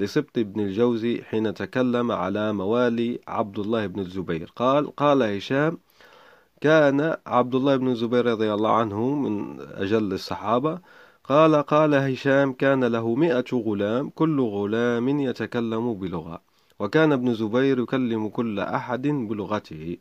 لسبط 0.00 0.38
بن 0.38 0.60
الجوزي 0.60 1.22
حين 1.22 1.54
تكلم 1.54 2.12
على 2.12 2.52
موالي 2.52 3.20
عبد 3.28 3.58
الله 3.58 3.86
بن 3.86 4.00
الزبير. 4.00 4.52
قال 4.56 4.96
قال 4.96 5.22
هشام 5.22 5.78
كان 6.64 7.16
عبد 7.26 7.54
الله 7.54 7.76
بن 7.76 7.88
الزبير 7.88 8.26
رضي 8.26 8.54
الله 8.54 8.72
عنه 8.72 9.14
من 9.14 9.60
أجل 9.60 10.12
الصحابة 10.12 10.78
قال 11.24 11.54
قال 11.62 11.94
هشام 11.94 12.52
كان 12.52 12.84
له 12.84 13.14
مئة 13.14 13.44
غلام 13.52 14.10
كل 14.10 14.40
غلام 14.40 15.08
يتكلم 15.20 15.94
بلغة 15.94 16.40
وكان 16.78 17.12
ابن 17.12 17.34
زبير 17.34 17.78
يكلم 17.80 18.28
كل 18.28 18.60
أحد 18.60 19.02
بلغته. 19.08 19.96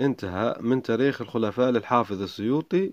انتهى 0.00 0.56
من 0.60 0.82
تاريخ 0.82 1.20
الخلفاء 1.20 1.70
للحافظ 1.70 2.22
السيوطي. 2.22 2.92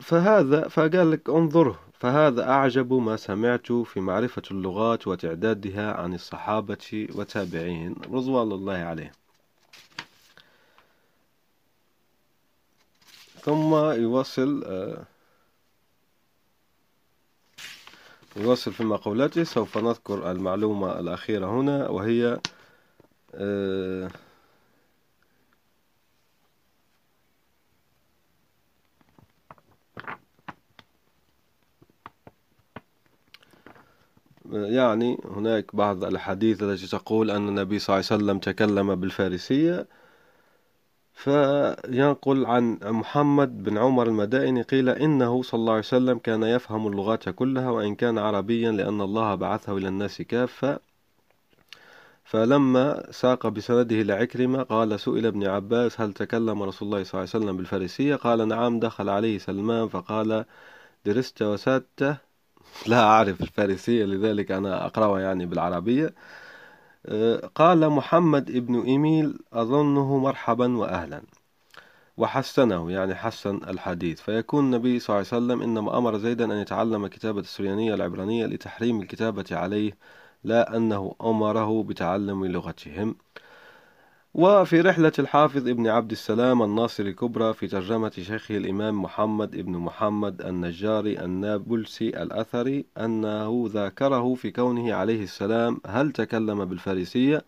فهذا 0.00 0.68
فقال 0.68 1.10
لك 1.10 1.30
انظره 1.30 1.78
فهذا 1.92 2.50
أعجب 2.50 2.92
ما 2.92 3.16
سمعت 3.16 3.72
في 3.72 4.00
معرفة 4.00 4.42
اللغات 4.50 5.06
وتعدادها 5.06 5.92
عن 5.92 6.14
الصحابة 6.14 7.08
والتابعين 7.16 7.94
رضوان 8.10 8.52
الله 8.52 8.76
عليهم. 8.76 9.21
ثم 13.44 13.74
يواصل 13.74 14.62
آه، 14.66 15.04
يواصل 18.36 18.72
في 18.72 18.84
مقولته 18.84 19.44
سوف 19.44 19.78
نذكر 19.78 20.30
المعلومة 20.30 20.98
الأخيرة 21.00 21.46
هنا 21.60 21.88
وهي 21.88 22.38
آه، 23.34 24.08
يعني 34.52 35.18
هناك 35.24 35.76
بعض 35.76 36.04
الأحاديث 36.04 36.62
التي 36.62 36.86
تقول 36.86 37.30
أن 37.30 37.48
النبي 37.48 37.78
صلى 37.78 37.96
الله 37.96 38.06
عليه 38.10 38.22
وسلم 38.24 38.38
تكلم 38.38 38.94
بالفارسية. 38.94 39.86
فينقل 41.14 42.46
عن 42.46 42.78
محمد 42.82 43.62
بن 43.62 43.78
عمر 43.78 44.06
المدائني 44.06 44.62
قيل 44.62 44.88
إنه 44.88 45.42
صلى 45.42 45.58
الله 45.58 45.72
عليه 45.72 45.82
وسلم 45.82 46.18
كان 46.18 46.42
يفهم 46.42 46.86
اللغات 46.86 47.28
كلها 47.28 47.70
وإن 47.70 47.94
كان 47.94 48.18
عربيا 48.18 48.72
لأن 48.72 49.00
الله 49.00 49.34
بعثه 49.34 49.76
إلى 49.76 49.88
الناس 49.88 50.22
كافة. 50.22 50.78
فلما 52.24 53.12
ساق 53.12 53.46
بسنده 53.48 54.02
لعكرمة 54.02 54.62
قال 54.62 55.00
سئل 55.00 55.26
ابن 55.26 55.46
عباس 55.46 56.00
هل 56.00 56.12
تكلم 56.12 56.62
رسول 56.62 56.88
الله 56.88 57.04
صلى 57.04 57.20
الله 57.20 57.30
عليه 57.34 57.44
وسلم 57.44 57.56
بالفارسية؟ 57.56 58.16
قال 58.16 58.48
نعم 58.48 58.80
دخل 58.80 59.08
عليه 59.08 59.38
سلمان 59.38 59.88
فقال 59.88 60.44
درست 61.06 61.42
وسادته. 61.42 62.16
لا 62.86 63.00
أعرف 63.00 63.40
الفارسية 63.40 64.04
لذلك 64.04 64.52
أنا 64.52 64.86
أقرأها 64.86 65.20
يعني 65.20 65.46
بالعربية. 65.46 66.14
قال 67.54 67.88
محمد 67.90 68.50
ابن 68.50 68.80
إيميل 68.80 69.38
أظنه 69.52 70.18
مرحبا 70.18 70.76
وأهلا. 70.76 71.22
وحسنه 72.16 72.90
يعني 72.90 73.14
حسن 73.14 73.56
الحديث. 73.56 74.20
فيكون 74.20 74.64
النبي 74.64 74.98
صلى 74.98 75.16
الله 75.16 75.28
عليه 75.32 75.44
وسلم 75.44 75.62
إنما 75.62 75.98
أمر 75.98 76.18
زيدا 76.18 76.44
أن 76.44 76.58
يتعلم 76.58 77.06
كتابة 77.06 77.40
السريانية 77.40 77.94
العبرانية 77.94 78.46
لتحريم 78.46 79.00
الكتابة 79.00 79.44
عليه 79.52 79.92
لا 80.44 80.76
أنه 80.76 81.14
أمره 81.22 81.82
بتعلم 81.82 82.44
لغتهم. 82.46 83.16
وفي 84.34 84.80
رحلة 84.80 85.12
الحافظ 85.18 85.68
ابن 85.68 85.86
عبد 85.86 86.10
السلام 86.10 86.62
الناصر 86.62 87.02
الكبرى 87.02 87.54
في 87.54 87.66
ترجمة 87.66 88.10
شيخه 88.10 88.56
الإمام 88.56 89.02
محمد 89.02 89.54
ابن 89.54 89.72
محمد 89.72 90.42
النجاري 90.42 91.20
النابلسي 91.20 92.08
الأثري 92.08 92.84
أنه 92.98 93.64
ذاكره 93.68 94.34
في 94.34 94.50
كونه 94.50 94.94
عليه 94.94 95.22
السلام 95.22 95.80
هل 95.86 96.12
تكلم 96.12 96.64
بالفارسية؟ 96.64 97.44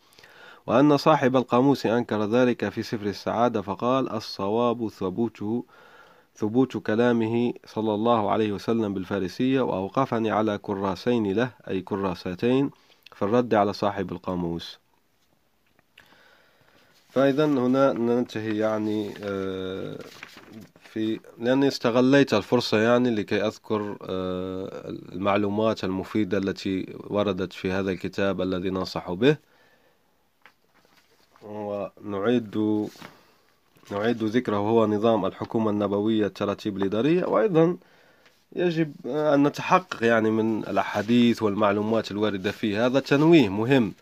وأن 0.66 0.96
صاحب 0.96 1.36
القاموس 1.36 1.86
أنكر 1.86 2.24
ذلك 2.24 2.68
في 2.68 2.82
سفر 2.82 3.06
السعادة 3.06 3.62
فقال 3.62 4.12
الصواب 4.12 4.88
ثبوته 4.88 5.64
ثبوت 6.34 6.76
كلامه 6.76 7.52
صلى 7.66 7.94
الله 7.94 8.30
عليه 8.30 8.52
وسلم 8.52 8.94
بالفارسية 8.94 9.60
وأوقفني 9.60 10.30
على 10.30 10.58
كراسين 10.58 11.32
له 11.32 11.50
أي 11.68 11.80
كراستين 11.80 12.70
في 13.12 13.22
الرد 13.22 13.54
على 13.54 13.72
صاحب 13.72 14.12
القاموس. 14.12 14.83
فإذا 17.14 17.44
هنا 17.44 17.92
ننتهي 17.92 18.58
يعني 18.58 19.14
آه، 19.22 19.98
في 20.92 21.20
لأني 21.38 21.68
استغليت 21.68 22.34
الفرصة 22.34 22.78
يعني 22.78 23.10
لكي 23.10 23.46
أذكر 23.46 23.96
آه، 24.02 24.88
المعلومات 24.88 25.84
المفيدة 25.84 26.38
التي 26.38 26.96
وردت 27.06 27.52
في 27.52 27.72
هذا 27.72 27.90
الكتاب 27.90 28.40
الذي 28.40 28.70
ننصح 28.70 29.12
به. 29.12 29.36
ونعيد 31.42 32.56
نعيد 33.92 34.24
ذكره 34.24 34.56
هو 34.56 34.86
نظام 34.86 35.26
الحكومة 35.26 35.70
النبوية 35.70 36.26
التراتيب 36.26 36.76
الإدارية 36.76 37.24
وأيضا 37.24 37.76
يجب 38.56 38.92
أن 39.06 39.42
نتحقق 39.46 40.04
يعني 40.04 40.30
من 40.30 40.58
الأحاديث 40.64 41.42
والمعلومات 41.42 42.10
الواردة 42.10 42.50
فيه. 42.50 42.86
هذا 42.86 43.00
تنويه 43.00 43.48
مهم. 43.48 43.94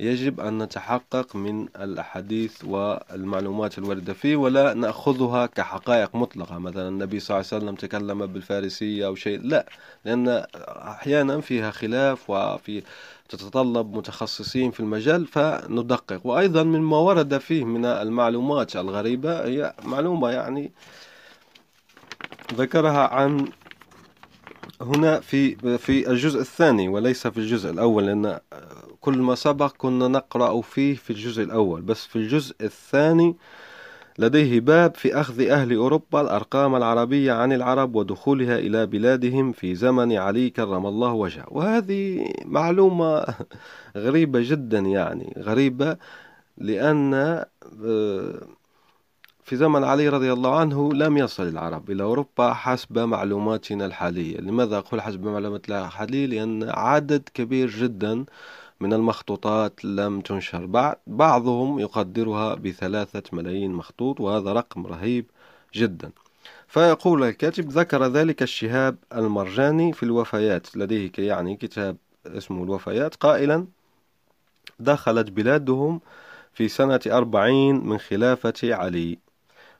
يجب 0.00 0.40
أن 0.40 0.62
نتحقق 0.62 1.36
من 1.36 1.68
الأحاديث 1.76 2.64
والمعلومات 2.64 3.78
الواردة 3.78 4.12
فيه 4.12 4.36
ولا 4.36 4.74
نأخذها 4.74 5.46
كحقائق 5.46 6.16
مطلقة. 6.16 6.58
مثلا 6.58 6.88
النبي 6.88 7.20
صلى 7.20 7.36
الله 7.36 7.48
عليه 7.52 7.64
وسلم 7.64 7.74
تكلم 7.74 8.26
بالفارسية 8.26 9.06
أو 9.06 9.14
شيء. 9.14 9.40
لا 9.42 9.66
لأن 10.04 10.28
أحيانا 10.66 11.40
فيها 11.40 11.70
خلاف 11.70 12.30
وفي 12.30 12.82
تتطلب 13.28 13.96
متخصصين 13.96 14.70
في 14.70 14.80
المجال 14.80 15.26
فندقق. 15.26 16.26
وأيضا 16.26 16.62
مما 16.62 16.96
ورد 16.96 17.38
فيه 17.38 17.64
من 17.64 17.84
المعلومات 17.84 18.76
الغريبة 18.76 19.44
هي 19.44 19.74
معلومة 19.84 20.30
يعني 20.30 20.72
ذكرها 22.54 23.14
عن 23.14 23.48
هنا 24.80 25.20
في 25.20 25.56
في 25.78 26.10
الجزء 26.10 26.40
الثاني 26.40 26.88
وليس 26.88 27.26
في 27.26 27.38
الجزء 27.38 27.70
الأول 27.70 28.06
لأن 28.06 28.38
كل 29.00 29.18
ما 29.18 29.34
سبق 29.34 29.72
كنا 29.78 30.08
نقرأ 30.08 30.60
فيه 30.60 30.94
في 30.94 31.10
الجزء 31.10 31.42
الأول. 31.42 31.82
بس 31.82 32.06
في 32.06 32.16
الجزء 32.16 32.56
الثاني 32.60 33.36
لديه 34.18 34.60
باب 34.60 34.94
في 34.94 35.20
أخذ 35.20 35.40
أهل 35.48 35.74
أوروبا 35.74 36.20
الأرقام 36.20 36.76
العربية 36.76 37.32
عن 37.32 37.52
العرب 37.52 37.94
ودخولها 37.94 38.58
إلى 38.58 38.86
بلادهم 38.86 39.52
في 39.52 39.74
زمن 39.74 40.12
علي 40.12 40.50
كرم 40.50 40.86
الله 40.86 41.12
وجهه. 41.12 41.46
وهذه 41.48 42.32
معلومة 42.44 43.24
غريبة 43.96 44.40
جدا 44.42 44.78
يعني 44.78 45.34
غريبة 45.38 45.96
لأن 46.58 47.14
آه، 47.84 48.40
في 49.48 49.56
زمن 49.56 49.84
علي 49.84 50.08
رضي 50.08 50.32
الله 50.32 50.58
عنه 50.58 50.92
لم 50.92 51.16
يصل 51.16 51.48
العرب 51.48 51.90
إلى 51.90 52.02
أوروبا 52.02 52.52
حسب 52.52 52.98
معلوماتنا 52.98 53.86
الحالية. 53.86 54.36
لماذا 54.36 54.78
أقول 54.78 55.00
حسب 55.00 55.24
معلوماتنا 55.24 55.86
الحالية 55.86 56.26
لأن 56.26 56.70
عدد 56.70 57.28
كبير 57.34 57.70
جدا 57.70 58.24
من 58.80 58.92
المخطوطات 58.92 59.84
لم 59.84 60.20
تنشر. 60.20 60.66
بعد 60.66 60.96
بعضهم 61.06 61.78
يقدرها 61.78 62.54
بثلاثة 62.54 63.22
ملايين 63.32 63.72
مخطوط 63.72 64.20
وهذا 64.20 64.52
رقم 64.52 64.86
رهيب 64.86 65.26
جدا. 65.74 66.10
فيقول 66.66 67.24
الكاتب 67.24 67.68
ذكر 67.70 68.06
ذلك 68.06 68.42
الشهاب 68.42 68.96
المرجاني 69.14 69.92
في 69.92 70.02
الوفيات. 70.02 70.76
لديه 70.76 71.12
يعني 71.18 71.56
كتاب 71.56 71.96
اسمه 72.26 72.64
الوفيات. 72.64 73.14
قائلا 73.14 73.66
دخلت 74.80 75.30
بلادهم 75.30 76.00
في 76.52 76.68
سنة 76.68 77.00
أربعين 77.06 77.86
من 77.86 77.98
خلافة 77.98 78.54
علي 78.64 79.27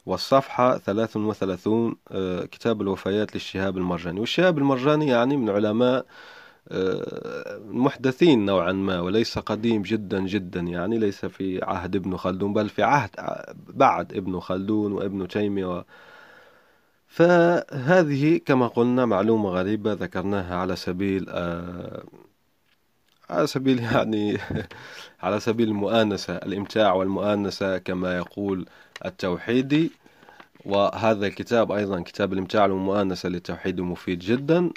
والصفحة 0.09 0.79
33 0.79 1.97
آه، 2.11 2.45
كتاب 2.45 2.83
الوفيات 2.83 3.35
للشهاب 3.35 3.77
المرجاني. 3.79 4.21
والشهاب 4.21 4.59
المرجاني 4.59 5.07
يعني 5.07 5.37
من 5.37 5.51
علماء 5.51 6.07
آه، 6.69 7.61
محدثين 7.69 8.45
نوعا 8.47 8.73
ما 8.73 9.01
وليس 9.01 9.39
قديم 9.39 9.83
جدا 9.83 10.21
جدا 10.21 10.61
يعني 10.61 10.99
ليس 10.99 11.27
في 11.27 11.65
عهد 11.65 11.97
ابن 11.97 12.17
خلدون 12.17 12.53
بل 12.53 12.69
في 12.69 12.83
عهد 12.83 13.11
بعد 13.69 14.13
ابن 14.13 14.41
خلدون 14.41 14.93
وابن 14.93 15.29
تيمية 15.29 15.79
و 15.79 15.85
فهذه 17.07 18.41
كما 18.47 18.67
قلنا 18.69 19.07
معلومة 19.07 19.51
غريبة 19.51 19.93
ذكرناها 19.93 20.57
على 20.57 20.77
سبيل 20.77 21.27
آه، 21.31 22.05
على 23.31 23.47
سبيل 23.47 23.83
يعني 23.93 24.39
على 25.23 25.41
سبيل 25.41 25.69
المؤانسة 25.69 26.37
الإمتاع 26.37 26.93
والمؤانسة 26.93 27.79
كما 27.79 28.17
يقول 28.17 28.67
التوحيدي 29.05 29.91
وهذا 30.65 31.27
الكتاب 31.27 31.73
أيضا 31.73 32.01
كتاب 32.01 32.33
الإمتاع 32.33 32.63
والمؤانسة 32.63 33.29
للتوحيد 33.29 33.81
مفيد 33.81 34.19
جدا. 34.19 34.71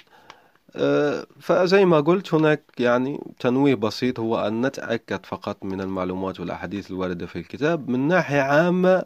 آه، 0.76 1.26
فزي 1.40 1.86
ما 1.86 2.00
قلت 2.00 2.34
هناك 2.34 2.64
يعني 2.80 3.20
تنويه 3.40 3.76
بسيط 3.76 4.20
هو 4.20 4.48
أن 4.48 4.66
نتأكد 4.66 5.26
فقط 5.26 5.66
من 5.66 5.82
المعلومات 5.82 6.40
والأحاديث 6.40 6.92
الواردة 6.92 7.26
في 7.26 7.36
الكتاب. 7.40 7.90
من 7.90 8.08
ناحية 8.08 8.42
عامة 8.42 9.06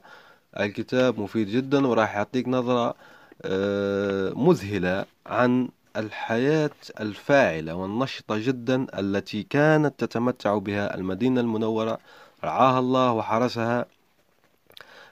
الكتاب 0.59 1.19
مفيد 1.19 1.47
جدا 1.47 1.87
وراح 1.87 2.15
يعطيك 2.15 2.47
نظرة 2.47 2.95
آه، 3.41 4.33
مذهلة 4.35 5.05
عن 5.25 5.69
الحياة 5.97 6.71
الفاعلة 6.99 7.75
والنشطة 7.75 8.37
جدا 8.37 8.87
التي 8.99 9.43
كانت 9.43 9.93
تتمتع 9.97 10.57
بها 10.57 10.95
المدينة 10.95 11.41
المنورة. 11.41 11.99
رعاها 12.43 12.79
الله 12.79 13.11
وحرسها 13.11 13.85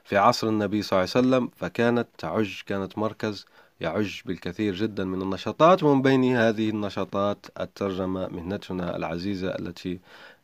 في 0.04 0.18
عصر 0.18 0.48
النبي 0.48 0.82
صلى 0.82 1.00
الله 1.00 1.10
عليه 1.16 1.28
وسلم 1.28 1.50
فكانت 1.56 2.08
تعج 2.18 2.62
كانت 2.66 2.98
مركز 2.98 3.46
يعج 3.82 4.22
بالكثير 4.26 4.76
جدا 4.76 5.04
من 5.06 5.22
النشاطات. 5.22 5.84
ومن 5.84 6.02
بين 6.02 6.36
هذه 6.36 6.70
النشاطات 6.70 7.46
الترجمة 7.60 8.28
مهنتنا 8.28 8.96
العزيزة 8.96 9.50
التي 9.50 10.00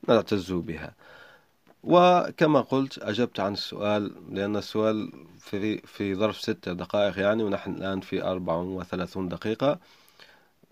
نعتز 0.08 0.52
بها. 0.52 0.94
وكما 1.84 2.62
قلت 2.62 3.00
أجبت 3.00 3.40
عن 3.40 3.54
السؤال 3.54 4.12
لأن 4.32 4.56
السؤال 4.58 5.12
في, 5.40 5.78
في 5.78 6.16
ظرف 6.16 6.42
ستة 6.42 6.74
دقائق 6.74 7.20
يعني 7.20 7.44
ونحن 7.44 7.72
الآن 7.72 8.00
في 8.00 8.24
أربع 8.24 8.56
وثلاثون 8.56 9.30
دقيقة. 9.30 9.80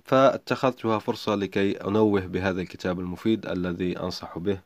فاتخذتها 0.08 1.00
فرصة 1.00 1.36
لكي 1.36 1.72
أنوه 1.72 2.22
بهذا 2.22 2.62
الكتاب 2.62 3.00
المفيد 3.00 3.46
الذي 3.46 4.00
أنصح 4.00 4.38
به. 4.38 4.60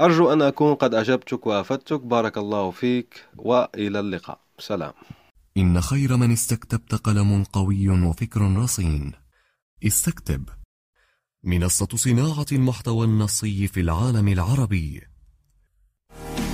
أرجو 0.00 0.32
أن 0.32 0.42
أكون 0.42 0.74
قد 0.74 0.94
أجبتك 0.94 1.46
وأفدتك. 1.46 2.00
بارك 2.00 2.38
الله 2.38 2.70
فيك 2.70 3.24
وإلى 3.36 4.00
اللقاء. 4.00 4.40
سلام. 4.58 4.92
إن 5.56 5.80
خير 5.80 6.16
من 6.16 6.32
استكتبت 6.32 6.94
قلم 6.94 7.44
قوي 7.44 7.88
وفكر 7.88 8.56
رصين. 8.56 9.12
استكتب. 9.86 10.48
منصة 11.44 11.88
صناعة 11.94 12.46
المحتوى 12.52 13.06
النصي 13.06 13.66
في 13.66 13.80
العالم 13.80 14.28
العربي. 14.28 15.02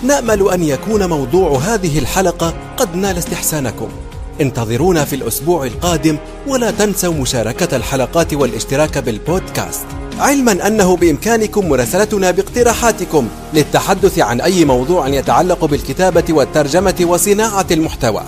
نأمل 0.05 0.49
أن 0.53 0.63
يكون 0.63 1.09
موضوع 1.09 1.59
هذه 1.59 1.99
الحلقة 1.99 2.75
قد 2.77 2.97
نال 2.97 3.17
استحسانكم. 3.17 4.16
انتظرونا 4.41 5.05
في 5.05 5.17
الأسبوع 5.17 5.67
القادم 5.67 6.19
ولا 6.47 6.71
تنسوا 6.71 7.15
مشاركة 7.15 7.77
الحلقات 7.77 8.35
والاشتراك 8.35 8.99
بالبودكاست. 8.99 9.87
علما 10.19 10.67
أنه 10.67 10.97
بإمكانكم 10.97 11.69
مراسلتنا 11.69 12.31
باقتراحاتكم 12.31 13.29
للتحدث 13.55 14.19
عن 14.19 14.41
أي 14.41 14.65
موضوع 14.65 15.09
يتعلق 15.09 15.65
بالكتابة 15.65 16.25
والترجمة 16.31 16.97
وصناعة 17.03 17.67
المحتوى. 17.71 18.23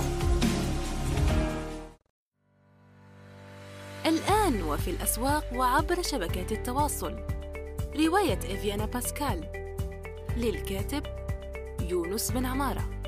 الآن 4.05 4.63
وفي 4.63 4.89
الأسواق 4.89 5.43
وعبر 5.55 6.01
شبكات 6.11 6.51
التواصل. 6.51 7.13
رواية 7.95 8.39
إفيانا 8.53 8.85
باسكال. 8.85 9.41
للكاتب 10.37 11.03
يونس 11.89 12.31
بن 12.31 12.45
عمارة. 12.45 12.98